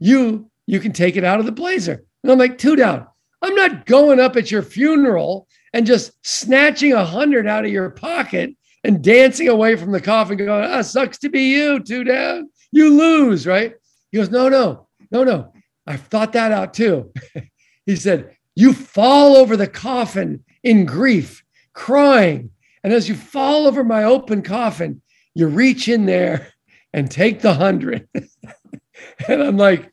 you 0.02 0.50
you 0.66 0.80
can 0.80 0.92
take 0.92 1.16
it 1.16 1.24
out 1.24 1.40
of 1.40 1.46
the 1.46 1.52
blazer. 1.52 2.04
And 2.22 2.32
I'm 2.32 2.38
like, 2.38 2.58
two 2.58 2.76
down. 2.76 3.06
I'm 3.40 3.54
not 3.54 3.86
going 3.86 4.20
up 4.20 4.36
at 4.36 4.50
your 4.50 4.62
funeral 4.62 5.48
and 5.72 5.86
just 5.86 6.12
snatching 6.22 6.92
a 6.92 7.04
hundred 7.04 7.46
out 7.46 7.64
of 7.64 7.70
your 7.70 7.90
pocket 7.90 8.54
and 8.84 9.02
dancing 9.02 9.48
away 9.48 9.76
from 9.76 9.92
the 9.92 10.00
coffin, 10.00 10.38
going, 10.38 10.64
ah, 10.64 10.82
sucks 10.82 11.18
to 11.18 11.28
be 11.28 11.50
you, 11.50 11.80
two 11.80 12.04
down. 12.04 12.50
You 12.70 12.90
lose, 12.90 13.46
right? 13.46 13.74
He 14.10 14.18
goes, 14.18 14.30
no, 14.30 14.48
no, 14.48 14.88
no, 15.10 15.24
no. 15.24 15.52
I've 15.86 16.02
thought 16.02 16.32
that 16.34 16.52
out 16.52 16.74
too. 16.74 17.12
he 17.86 17.96
said, 17.96 18.36
you 18.54 18.72
fall 18.72 19.36
over 19.36 19.56
the 19.56 19.68
coffin 19.68 20.44
in 20.62 20.84
grief, 20.84 21.44
crying. 21.74 22.50
And 22.84 22.92
as 22.92 23.08
you 23.08 23.14
fall 23.14 23.66
over 23.66 23.82
my 23.84 24.04
open 24.04 24.42
coffin, 24.42 25.02
you 25.34 25.46
reach 25.48 25.88
in 25.88 26.06
there 26.06 26.48
and 26.92 27.10
take 27.10 27.40
the 27.40 27.54
hundred. 27.54 28.08
and 29.28 29.42
I'm 29.42 29.56
like, 29.56 29.91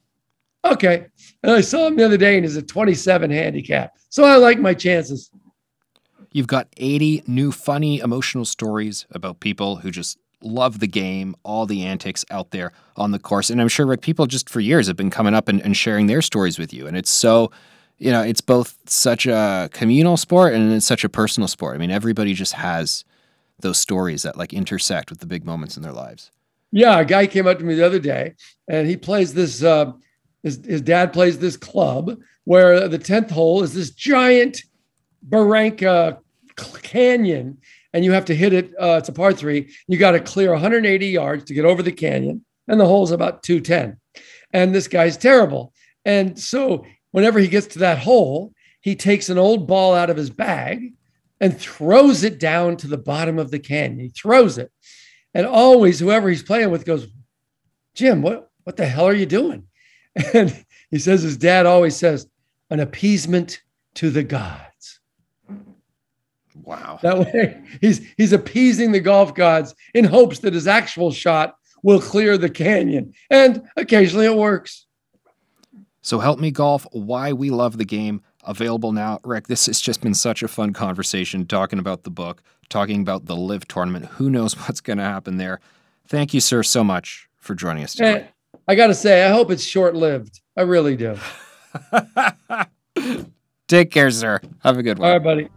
okay. 0.66 1.08
And 1.44 1.52
I 1.52 1.62
saw 1.62 1.88
him 1.88 1.98
the 1.98 2.06
other 2.06 2.18
day 2.18 2.36
and 2.36 2.46
he's 2.46 2.56
a 2.56 2.62
27 2.62 3.32
handicap. 3.32 3.96
So 4.10 4.24
I 4.24 4.36
like 4.36 4.60
my 4.60 4.74
chances. 4.74 5.32
You've 6.32 6.48
got 6.48 6.68
80 6.78 7.24
new 7.28 7.52
funny, 7.52 8.00
emotional 8.00 8.46
stories 8.46 9.06
about 9.12 9.40
people 9.40 9.78
who 9.78 9.90
just 9.90 10.18
love 10.42 10.80
the 10.80 10.88
game, 10.88 11.36
all 11.44 11.66
the 11.66 11.84
antics 11.84 12.24
out 12.32 12.52
there 12.52 12.72
on 12.96 13.12
the 13.12 13.20
course. 13.20 13.50
And 13.50 13.62
I'm 13.62 13.68
sure, 13.68 13.86
Rick, 13.86 14.02
people 14.02 14.26
just 14.26 14.50
for 14.50 14.60
years 14.60 14.88
have 14.88 14.96
been 14.96 15.10
coming 15.10 15.34
up 15.34 15.48
and, 15.48 15.62
and 15.62 15.76
sharing 15.76 16.08
their 16.08 16.22
stories 16.22 16.60
with 16.60 16.74
you. 16.74 16.88
And 16.88 16.96
it's 16.96 17.10
so, 17.10 17.52
you 17.98 18.12
know, 18.12 18.22
it's 18.22 18.42
both 18.42 18.78
such 18.86 19.26
a 19.26 19.70
communal 19.74 20.18
sport 20.18 20.54
and 20.54 20.72
it's 20.72 20.86
such 20.86 21.04
a 21.04 21.10
personal 21.10 21.48
sport. 21.48 21.76
I 21.76 21.80
mean, 21.80 21.92
everybody 21.92 22.34
just 22.34 22.54
has 22.54 23.04
those 23.60 23.78
stories 23.78 24.22
that 24.22 24.38
like 24.38 24.54
intersect 24.54 25.10
with 25.10 25.20
the 25.20 25.26
big 25.26 25.46
moments 25.46 25.76
in 25.76 25.84
their 25.84 25.92
lives. 25.92 26.32
Yeah, 26.72 27.00
a 27.00 27.06
guy 27.06 27.28
came 27.28 27.48
up 27.48 27.58
to 27.58 27.64
me 27.64 27.76
the 27.76 27.86
other 27.86 28.00
day 28.00 28.36
and 28.68 28.88
he 28.88 28.96
plays 28.96 29.34
this. 29.34 29.64
Uh, 29.64 29.94
his, 30.44 30.64
his 30.66 30.82
dad 30.82 31.14
plays 31.14 31.40
this 31.40 31.58
club 31.58 32.18
where 32.46 32.88
the 32.88 32.98
tenth 32.98 33.30
hole 33.30 33.64
is 33.64 33.74
this 33.74 33.92
giant 33.92 34.62
Barranca 35.22 36.20
Canyon, 36.82 37.58
and 37.94 38.06
you 38.06 38.12
have 38.12 38.26
to 38.26 38.36
hit 38.36 38.54
it. 38.54 38.74
Uh, 38.80 38.98
it's 39.00 39.10
a 39.10 39.14
par 39.14 39.34
three. 39.34 39.74
You 39.88 39.98
got 39.98 40.12
to 40.12 40.20
clear 40.20 40.52
180 40.52 41.08
yards 41.08 41.46
to 41.46 41.54
get 41.54 41.66
over 41.66 41.84
the 41.84 41.92
canyon, 41.92 42.46
and 42.68 42.80
the 42.80 42.86
hole's 42.86 43.12
about 43.12 43.44
210. 43.44 44.00
And 44.52 44.74
this 44.74 44.88
guy's 44.88 45.18
terrible. 45.18 45.74
And 46.06 46.40
so 46.40 46.86
whenever 47.12 47.40
he 47.40 47.48
gets 47.48 47.68
to 47.68 47.80
that 47.80 48.00
hole, 48.00 48.54
he 48.82 48.96
takes 48.96 49.30
an 49.30 49.38
old 49.38 49.68
ball 49.68 49.94
out 49.94 50.10
of 50.10 50.18
his 50.18 50.30
bag 50.30 50.94
and 51.40 51.58
throws 51.58 52.24
it 52.24 52.40
down 52.40 52.78
to 52.78 52.88
the 52.88 52.98
bottom 52.98 53.40
of 53.40 53.52
the 53.52 53.60
canyon. 53.60 54.00
He 54.00 54.10
throws 54.10 54.58
it. 54.58 54.72
And 55.34 55.46
always, 55.46 56.00
whoever 56.00 56.30
he's 56.30 56.44
playing 56.44 56.72
with 56.72 56.86
goes, 56.86 57.08
Jim, 57.94 58.22
what, 58.22 58.50
what 58.64 58.78
the 58.78 58.88
hell 58.88 59.06
are 59.06 59.14
you 59.14 59.26
doing? 59.26 59.68
And 60.34 60.66
he 60.92 61.00
says 61.00 61.22
his 61.22 61.38
dad 61.38 61.66
always 61.66 61.96
says, 61.96 62.28
an 62.70 62.80
appeasement 62.80 63.62
to 63.96 64.10
the 64.10 64.24
gods. 64.24 65.00
Wow. 66.64 67.00
That 67.02 67.20
way 67.20 67.62
he's 67.82 68.02
he's 68.18 68.34
appeasing 68.34 68.92
the 68.92 69.00
golf 69.00 69.34
gods 69.34 69.74
in 69.94 70.06
hopes 70.06 70.40
that 70.40 70.54
his 70.54 70.68
actual 70.68 71.12
shot 71.12 71.56
will 71.84 72.02
clear 72.02 72.38
the 72.38 72.50
canyon. 72.50 73.14
And 73.30 73.64
occasionally 73.78 74.26
it 74.26 74.36
works. 74.36 74.86
So 76.02 76.20
help 76.20 76.40
me 76.40 76.52
golf 76.52 76.88
why 76.92 77.34
we 77.34 77.50
love 77.50 77.78
the 77.78 77.86
game 77.86 78.22
available 78.44 78.92
now. 78.92 79.20
Rick, 79.24 79.48
this 79.48 79.66
has 79.66 79.82
just 79.82 80.02
been 80.02 80.14
such 80.14 80.44
a 80.44 80.48
fun 80.48 80.74
conversation 80.74 81.46
talking 81.46 81.80
about 81.80 82.04
the 82.04 82.10
book, 82.10 82.42
talking 82.70 83.02
about 83.02 83.26
the 83.26 83.36
LIV 83.36 83.68
tournament. 83.68 84.06
Who 84.06 84.30
knows 84.30 84.54
what's 84.60 84.82
going 84.82 84.98
to 84.98 85.04
happen 85.04 85.38
there. 85.38 85.60
Thank 86.08 86.34
you 86.34 86.40
sir 86.40 86.64
so 86.64 86.84
much 86.84 87.30
for 87.38 87.56
joining 87.56 87.84
us 87.84 88.00
eh, 88.00 88.14
today. 88.14 88.30
I 88.70 88.76
got 88.76 88.88
to 88.88 88.94
say 88.94 89.26
I 89.26 89.30
hope 89.30 89.50
it's 89.50 89.64
short-lived. 89.64 90.42
I 90.56 90.62
really 90.62 90.96
do. 90.96 91.18
Take 93.68 93.90
care, 93.90 94.12
sir. 94.12 94.40
Have 94.60 94.78
a 94.78 94.84
good 94.84 95.00
one. 95.00 95.10
All 95.10 95.18
right, 95.18 95.24
buddy. 95.24 95.50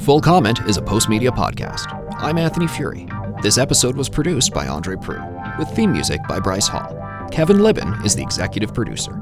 Full 0.00 0.22
Comment 0.22 0.58
is 0.62 0.78
a 0.78 0.80
Postmedia 0.80 1.28
podcast. 1.28 1.84
I'm 2.14 2.38
Anthony 2.38 2.64
Furey. 2.64 3.12
This 3.42 3.58
episode 3.58 3.94
was 3.94 4.08
produced 4.08 4.54
by 4.54 4.68
Andre 4.68 4.96
Proulx, 4.96 5.58
with 5.58 5.68
theme 5.76 5.92
music 5.92 6.18
by 6.26 6.40
Bryce 6.40 6.66
Hall. 6.66 6.96
Kevin 7.30 7.58
Libin 7.58 8.02
is 8.06 8.16
the 8.16 8.22
executive 8.22 8.72
producer. 8.72 9.20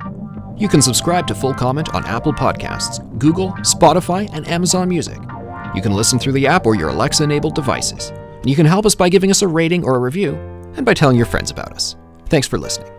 You 0.57 0.68
can 0.68 0.81
subscribe 0.81 1.27
to 1.27 1.35
Full 1.35 1.55
Comment 1.55 1.92
on 1.92 2.05
Apple 2.05 2.35
Podcasts, 2.35 3.01
Google, 3.18 3.51
Spotify, 3.62 4.33
and 4.33 4.47
Amazon 4.47 4.88
Music. 4.88 5.18
You 5.75 5.83
can 5.83 5.92
listen 5.92 6.20
through 6.20 6.35
the 6.35 6.47
app 6.47 6.66
or 6.66 6.77
your 6.77 6.90
Alexa 6.90 7.25
enabled 7.25 7.57
devices. 7.57 8.11
And 8.11 8.49
you 8.49 8.55
can 8.55 8.66
help 8.66 8.87
us 8.87 8.94
by 8.94 9.09
giving 9.09 9.33
us 9.33 9.42
a 9.42 9.49
rating 9.49 9.83
or 9.83 9.97
a 9.97 9.99
review, 9.99 10.37
and 10.77 10.87
by 10.87 10.94
telling 10.94 11.16
your 11.16 11.27
friends 11.27 11.51
about 11.51 11.73
us. 11.73 11.97
Thanks 12.29 12.47
for 12.47 12.59
listening. 12.59 12.93